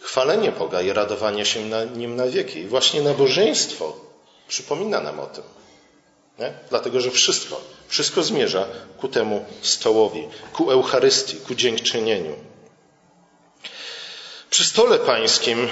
chwalenie 0.00 0.52
Boga 0.52 0.82
i 0.82 0.92
radowanie 0.92 1.46
się 1.46 1.66
na 1.66 1.84
nim 1.84 2.16
na 2.16 2.26
wieki. 2.26 2.58
I 2.58 2.66
właśnie 2.66 3.02
nabożeństwo 3.02 4.07
przypomina 4.48 5.00
nam 5.00 5.20
o 5.20 5.26
tym. 5.26 5.44
Nie? 6.38 6.52
Dlatego, 6.70 7.00
że 7.00 7.10
wszystko, 7.10 7.60
wszystko 7.88 8.22
zmierza 8.22 8.66
ku 8.98 9.08
temu 9.08 9.44
stołowi, 9.62 10.28
ku 10.52 10.70
Eucharystii, 10.70 11.36
ku 11.36 11.54
dziękczynieniu. 11.54 12.34
Przy 14.50 14.64
stole 14.64 14.98
pańskim 14.98 15.68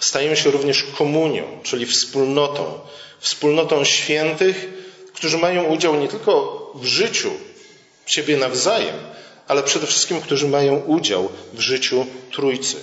stajemy 0.00 0.36
się 0.36 0.50
również 0.50 0.84
komunią, 0.98 1.60
czyli 1.62 1.86
wspólnotą, 1.86 2.80
wspólnotą 3.20 3.84
świętych, 3.84 4.68
którzy 5.14 5.38
mają 5.38 5.64
udział 5.64 5.96
nie 5.96 6.08
tylko 6.08 6.70
w 6.74 6.84
życiu 6.84 7.30
siebie 8.06 8.36
nawzajem, 8.36 8.96
ale 9.48 9.62
przede 9.62 9.86
wszystkim, 9.86 10.20
którzy 10.20 10.48
mają 10.48 10.76
udział 10.76 11.28
w 11.52 11.60
życiu 11.60 12.06
Trójcy, 12.32 12.76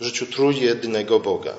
w 0.00 0.04
życiu 0.04 0.26
trójjednego 0.26 1.20
Boga. 1.20 1.54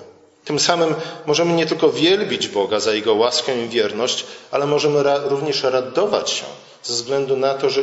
Tym 0.46 0.60
samym 0.60 0.96
możemy 1.26 1.54
nie 1.54 1.66
tylko 1.66 1.92
wielbić 1.92 2.48
Boga 2.48 2.80
za 2.80 2.94
Jego 2.94 3.14
łaskę 3.14 3.66
i 3.66 3.70
wierność, 3.70 4.26
ale 4.52 4.66
możemy 4.66 5.04
również 5.24 5.64
radować 5.64 6.30
się 6.30 6.46
ze 6.84 6.94
względu 6.94 7.38
na 7.38 7.54
to, 7.54 7.70
że, 7.70 7.82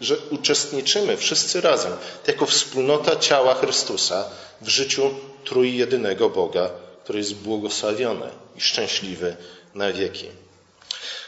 że 0.00 0.16
uczestniczymy 0.30 1.16
wszyscy 1.16 1.60
razem, 1.60 1.92
jako 2.26 2.46
wspólnota 2.46 3.16
ciała 3.16 3.54
Chrystusa 3.54 4.24
w 4.60 4.68
życiu 4.68 5.10
trójjedynego 5.44 6.30
Boga, 6.30 6.70
który 7.04 7.18
jest 7.18 7.34
błogosławiony 7.34 8.28
i 8.56 8.60
szczęśliwy 8.60 9.36
na 9.74 9.92
wieki. 9.92 10.28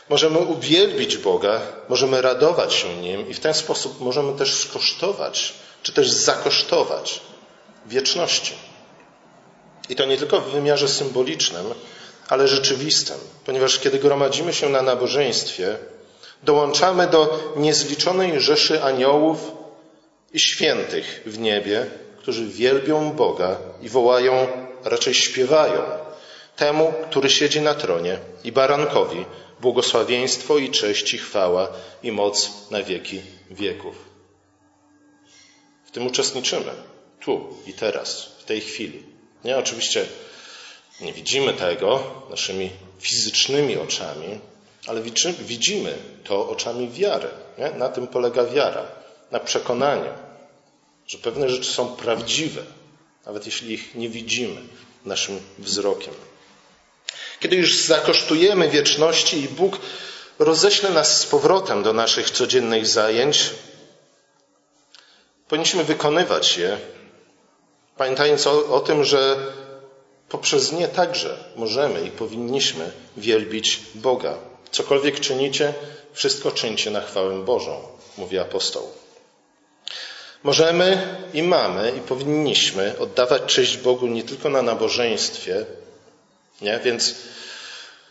Możemy 0.09 0.39
uwielbić 0.39 1.17
Boga, 1.17 1.61
możemy 1.89 2.23
radować 2.23 2.75
się 2.75 2.97
Nim 2.97 3.29
i 3.29 3.35
w 3.35 3.41
ten 3.41 3.55
sposób 3.55 4.01
możemy 4.01 4.39
też 4.39 4.55
skosztować, 4.55 5.55
czy 5.83 5.93
też 5.93 6.11
zakosztować 6.11 7.21
wieczności. 7.87 8.68
I 9.89 9.97
to 9.97 10.05
nie 10.05 10.17
tylko 10.17 10.41
w 10.41 10.51
wymiarze 10.51 10.89
symbolicznym, 10.89 11.67
ale 12.29 12.49
rzeczywistym, 12.49 13.17
ponieważ 13.45 13.79
kiedy 13.79 13.99
gromadzimy 13.99 14.55
się 14.55 14.69
na 14.69 14.83
nabożeństwie, 14.83 15.77
dołączamy 16.43 17.07
do 17.07 17.53
niezliczonej 17.57 18.41
rzeszy 18.41 18.83
aniołów 18.83 19.53
i 20.33 20.41
świętych 20.41 21.23
w 21.27 21.39
niebie, 21.39 21.87
którzy 22.19 22.47
wielbią 22.47 23.13
Boga 23.13 23.59
i 23.83 23.89
wołają, 23.89 24.47
raczej 24.85 25.15
śpiewają, 25.15 25.83
temu, 26.57 26.93
który 27.11 27.31
siedzi 27.31 27.61
na 27.61 27.75
tronie 27.75 28.19
i 28.45 28.53
barankowi, 28.53 29.25
błogosławieństwo 29.61 30.59
i 30.59 30.71
cześć 30.71 31.15
i 31.15 31.19
chwała 31.19 31.69
i 32.03 32.13
moc 32.13 32.51
na 32.71 32.83
wieki 32.83 33.21
wieków. 33.51 33.95
W 35.85 35.91
tym 35.91 36.07
uczestniczymy, 36.07 36.73
tu 37.21 37.57
i 37.67 37.73
teraz, 37.73 38.31
w 38.39 38.45
tej 38.45 38.61
chwili. 38.61 39.18
Nie, 39.45 39.59
oczywiście 39.59 40.07
nie 41.01 41.13
widzimy 41.13 41.53
tego 41.53 42.05
naszymi 42.31 42.71
fizycznymi 43.01 43.77
oczami, 43.77 44.41
ale 44.87 45.03
widzimy 45.39 45.99
to 46.25 46.49
oczami 46.49 46.89
wiary. 46.91 47.29
Nie? 47.59 47.71
Na 47.71 47.89
tym 47.89 48.07
polega 48.07 48.45
wiara, 48.45 48.87
na 49.31 49.41
przekonaniu, 49.41 50.11
że 51.07 51.19
pewne 51.19 51.49
rzeczy 51.49 51.71
są 51.71 51.97
prawdziwe, 51.97 52.63
nawet 53.27 53.47
jeśli 53.47 53.75
ich 53.75 53.95
nie 53.95 54.09
widzimy 54.09 54.61
naszym 55.05 55.41
wzrokiem. 55.59 56.15
Kiedy 57.41 57.57
już 57.57 57.79
zakosztujemy 57.79 58.69
wieczności 58.69 59.41
i 59.41 59.49
Bóg 59.49 59.79
roześle 60.39 60.91
nas 60.91 61.21
z 61.21 61.27
powrotem 61.27 61.83
do 61.83 61.93
naszych 61.93 62.31
codziennych 62.31 62.87
zajęć, 62.87 63.51
powinniśmy 65.49 65.85
wykonywać 65.85 66.57
je, 66.57 66.79
pamiętając 67.99 68.47
o, 68.47 68.75
o 68.75 68.81
tym, 68.81 69.05
że 69.05 69.37
poprzez 70.29 70.73
nie 70.73 70.89
także 70.89 71.37
możemy 71.57 72.01
i 72.01 72.11
powinniśmy 72.11 72.91
wielbić 73.17 73.81
Boga. 73.95 74.35
Cokolwiek 74.71 75.21
czynicie, 75.21 75.75
wszystko 76.13 76.51
czyńcie 76.51 76.91
na 76.91 77.01
chwałę 77.01 77.45
Bożą, 77.45 77.81
mówi 78.19 78.39
apostoł. 78.39 78.83
Możemy 80.43 81.17
i 81.35 81.43
mamy 81.43 81.93
i 81.99 82.01
powinniśmy 82.01 82.99
oddawać 82.99 83.43
cześć 83.43 83.77
Bogu 83.77 84.07
nie 84.07 84.23
tylko 84.23 84.49
na 84.49 84.63
nabożeństwie, 84.63 85.67
nie? 86.63 86.81
Więc 86.85 87.15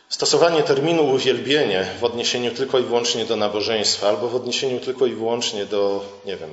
stosowanie 0.10 0.64
terminu 0.64 1.06
uwielbienie 1.06 1.86
w 2.00 2.04
odniesieniu 2.04 2.52
tylko 2.52 2.80
i 2.80 2.84
wyłącznie 2.84 3.26
do 3.26 3.36
nabożeństwa 3.36 4.10
albo 4.10 4.28
w 4.28 4.36
odniesieniu 4.36 4.80
tylko 4.80 5.06
i 5.06 5.14
wyłącznie 5.14 5.66
do, 5.66 6.06
nie 6.26 6.38
wiem, 6.38 6.50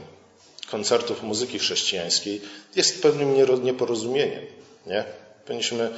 koncertów 0.67 1.23
muzyki 1.23 1.59
chrześcijańskiej 1.59 2.41
jest 2.77 3.03
pewnym 3.03 3.65
nieporozumieniem. 3.65 4.47
Nie? 4.87 5.05
Powinniśmy, 5.47 5.91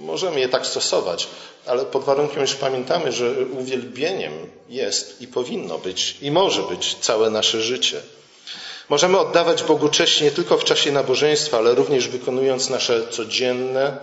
możemy 0.00 0.40
je 0.40 0.48
tak 0.48 0.66
stosować, 0.66 1.28
ale 1.66 1.84
pod 1.84 2.04
warunkiem, 2.04 2.46
że 2.46 2.54
pamiętamy, 2.54 3.12
że 3.12 3.30
uwielbieniem 3.58 4.32
jest 4.68 5.22
i 5.22 5.26
powinno 5.26 5.78
być 5.78 6.16
i 6.22 6.30
może 6.30 6.62
być 6.62 6.94
całe 6.94 7.30
nasze 7.30 7.62
życie. 7.62 8.00
Możemy 8.88 9.18
oddawać 9.18 9.62
Bogu 9.62 9.88
cześć 9.88 10.20
nie 10.20 10.30
tylko 10.30 10.58
w 10.58 10.64
czasie 10.64 10.92
nabożeństwa, 10.92 11.58
ale 11.58 11.74
również 11.74 12.08
wykonując 12.08 12.70
nasze 12.70 13.08
codzienne, 13.08 13.96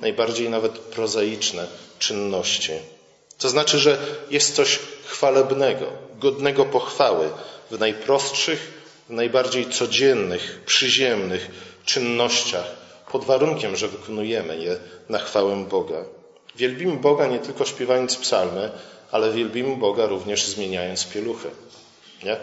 najbardziej 0.00 0.50
nawet 0.50 0.72
prozaiczne 0.72 1.66
czynności. 1.98 2.72
To 3.38 3.48
znaczy, 3.48 3.78
że 3.78 3.98
jest 4.30 4.54
coś 4.54 4.78
chwalebnego, 5.04 5.86
godnego 6.18 6.64
pochwały 6.64 7.30
w 7.70 7.78
najprostszych, 7.78 8.81
w 9.12 9.14
najbardziej 9.14 9.70
codziennych, 9.70 10.60
przyziemnych 10.66 11.50
czynnościach, 11.84 12.64
pod 13.10 13.24
warunkiem, 13.24 13.76
że 13.76 13.88
wykonujemy 13.88 14.56
je 14.56 14.76
na 15.08 15.18
chwałę 15.18 15.64
Boga. 15.64 16.04
Wielbimy 16.56 16.96
Boga 16.96 17.26
nie 17.26 17.38
tylko 17.38 17.64
śpiewając 17.64 18.16
psalmy, 18.16 18.70
ale 19.10 19.32
wielbimy 19.32 19.76
Boga 19.76 20.06
również 20.06 20.46
zmieniając 20.46 21.04
pieluchy. 21.04 21.50
Nie? 22.22 22.36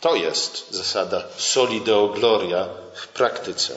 To 0.00 0.14
jest 0.14 0.70
zasada 0.70 1.24
soli 1.36 1.80
deo 1.80 2.08
gloria 2.08 2.68
w 2.94 3.08
praktyce. 3.08 3.74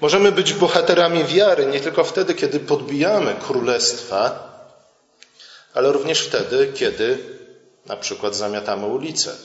Możemy 0.00 0.32
być 0.32 0.52
bohaterami 0.52 1.24
wiary 1.24 1.66
nie 1.66 1.80
tylko 1.80 2.04
wtedy, 2.04 2.34
kiedy 2.34 2.60
podbijamy 2.60 3.34
królestwa, 3.34 4.50
ale 5.74 5.92
również 5.92 6.20
wtedy, 6.20 6.72
kiedy 6.74 7.39
na 7.86 7.96
przykład 7.96 8.36
zamiatamy 8.36 8.86
ulicę. 8.86 9.36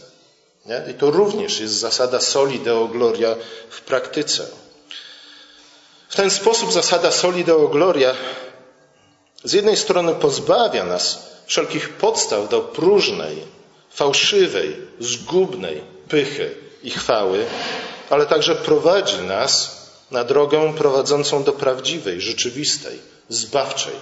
Nie? 0.66 0.84
I 0.92 0.94
to 0.94 1.12
również 1.12 1.60
jest 1.60 1.74
zasada 1.74 2.20
soli 2.22 2.60
deo 2.60 2.88
gloria 2.88 3.36
w 3.70 3.82
praktyce. 3.82 4.48
W 6.10 6.16
ten 6.16 6.30
sposób 6.30 6.72
zasada 6.72 7.12
soli 7.12 7.46
deo 7.46 7.68
gloria 7.68 8.14
z 9.44 9.54
jednej 9.54 9.78
strony 9.78 10.16
pozbawia 10.16 10.84
nas 10.84 11.20
wszelkich 11.46 11.90
podstaw 11.90 12.50
do 12.50 12.62
próżnej, 12.62 13.38
fałszywej, 13.92 14.76
zgubnej 15.00 15.82
pychy 16.08 16.56
i 16.84 16.92
chwały, 16.92 17.46
ale 18.10 18.26
także 18.26 18.56
prowadzi 18.56 19.18
nas 19.18 19.86
na 20.12 20.24
drogę 20.24 20.74
prowadzącą 20.78 21.44
do 21.44 21.54
prawdziwej, 21.54 22.22
rzeczywistej, 22.22 23.00
zbawczej, 23.30 23.94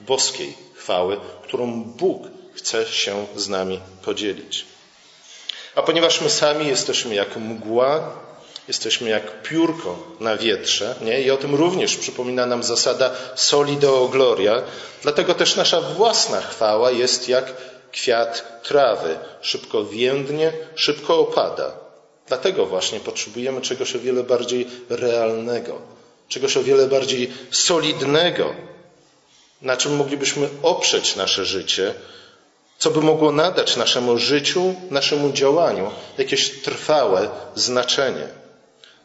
boskiej 0.00 0.56
chwały, 0.74 1.20
którą 1.42 1.84
Bóg 1.84 2.22
chce 2.54 2.86
się 2.86 3.26
z 3.36 3.48
nami 3.48 3.80
podzielić. 4.04 4.64
A 5.74 5.82
ponieważ 5.82 6.20
my 6.20 6.30
sami 6.30 6.66
jesteśmy 6.66 7.14
jak 7.14 7.36
mgła, 7.36 8.12
jesteśmy 8.68 9.10
jak 9.10 9.42
piórko 9.42 9.98
na 10.20 10.36
wietrze, 10.36 10.94
nie? 11.00 11.22
i 11.22 11.30
o 11.30 11.36
tym 11.36 11.54
również 11.54 11.96
przypomina 11.96 12.46
nam 12.46 12.62
zasada 12.62 13.14
soli 13.34 13.76
deo 13.76 14.08
gloria, 14.08 14.62
dlatego 15.02 15.34
też 15.34 15.56
nasza 15.56 15.80
własna 15.80 16.40
chwała 16.40 16.90
jest 16.90 17.28
jak 17.28 17.54
kwiat 17.92 18.62
trawy, 18.62 19.18
szybko 19.40 19.84
więdnie, 19.84 20.52
szybko 20.74 21.18
opada. 21.18 21.72
Dlatego 22.28 22.66
właśnie 22.66 23.00
potrzebujemy 23.00 23.60
czegoś 23.60 23.96
o 23.96 23.98
wiele 23.98 24.22
bardziej 24.22 24.66
realnego, 24.88 25.80
czegoś 26.28 26.56
o 26.56 26.62
wiele 26.62 26.86
bardziej 26.86 27.32
solidnego, 27.50 28.54
na 29.62 29.76
czym 29.76 29.96
moglibyśmy 29.96 30.48
oprzeć 30.62 31.16
nasze 31.16 31.44
życie, 31.44 31.94
co 32.82 32.90
by 32.90 33.00
mogło 33.00 33.32
nadać 33.32 33.76
naszemu 33.76 34.18
życiu, 34.18 34.74
naszemu 34.90 35.32
działaniu 35.32 35.90
jakieś 36.18 36.62
trwałe 36.62 37.28
znaczenie. 37.54 38.28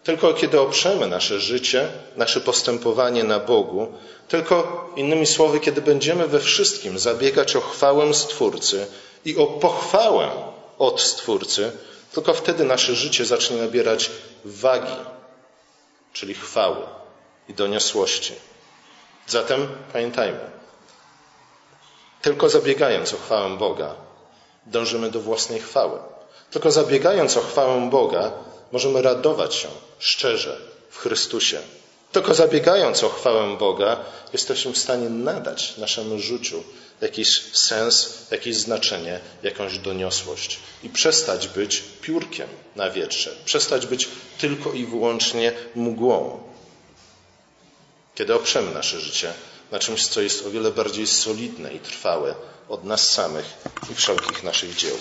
Tylko 0.04 0.34
kiedy 0.34 0.60
oprzemy 0.60 1.08
nasze 1.08 1.40
życie, 1.40 1.88
nasze 2.16 2.42
postępowanie 2.42 3.24
na 3.24 3.40
Bogu, 3.40 3.94
tylko 4.28 4.56
innymi 4.96 5.26
słowy, 5.26 5.60
kiedy 5.60 5.82
będziemy 5.82 6.28
we 6.28 6.40
wszystkim 6.40 7.00
zabiegać 7.00 7.56
o 7.56 7.62
chwałę 7.62 8.14
Stwórcy 8.14 8.88
i 9.26 9.38
o 9.38 9.48
pochwałę 9.48 10.30
od 10.80 11.02
Stwórcy, 11.02 11.72
tylko 12.14 12.34
wtedy 12.34 12.64
nasze 12.64 12.96
życie 12.96 13.26
zacznie 13.26 13.58
nabierać 13.58 14.12
wagi, 14.46 14.98
czyli 16.14 16.34
chwały 16.34 16.86
i 17.50 17.54
doniosłości. 17.54 18.34
Zatem 19.28 19.68
pamiętajmy, 19.94 20.40
tylko 22.22 22.50
zabiegając 22.50 23.14
o 23.14 23.18
chwałę 23.18 23.58
Boga, 23.58 23.96
dążymy 24.66 25.12
do 25.12 25.20
własnej 25.20 25.60
chwały. 25.60 26.00
Tylko 26.52 26.72
zabiegając 26.72 27.38
o 27.38 27.42
chwałę 27.42 27.90
Boga, 27.90 28.32
możemy 28.72 29.02
radować 29.02 29.56
się 29.56 29.68
szczerze 30.00 30.58
w 30.90 30.98
Chrystusie. 30.98 31.60
Tylko 32.12 32.34
zabiegając 32.34 33.04
o 33.04 33.10
chwałę 33.10 33.58
Boga, 33.58 33.98
jesteśmy 34.34 34.74
w 34.74 34.78
stanie 34.78 35.10
nadać 35.10 35.78
naszemu 35.78 36.20
życiu 36.20 36.64
jakiś 37.02 37.42
sens, 37.54 38.14
jakieś 38.32 38.56
znaczenie, 38.56 39.20
jakąś 39.44 39.78
doniosłość 39.78 40.60
i 40.84 40.90
przestać 40.90 41.48
być 41.48 41.84
piórkiem 42.02 42.48
na 42.76 42.90
wietrze, 42.90 43.32
przestać 43.46 43.86
być 43.86 44.08
tylko 44.38 44.74
i 44.74 44.86
wyłącznie 44.86 45.52
mgłą. 45.76 46.40
Kiedy 48.16 48.36
oprzemy 48.36 48.72
nasze 48.72 49.00
życie 49.00 49.34
na 49.72 49.80
czymś, 49.80 50.08
co 50.08 50.22
jest 50.22 50.46
o 50.46 50.50
wiele 50.52 50.72
bardziej 50.72 51.08
solidne 51.08 51.74
i 51.74 51.80
trwałe 51.80 52.36
od 52.70 52.84
nas 52.84 53.12
samych 53.12 53.46
i 53.92 53.96
wszelkich 53.96 54.44
naszych 54.44 54.76
dzieł. 54.76 54.98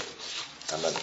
Amen. 0.73 0.95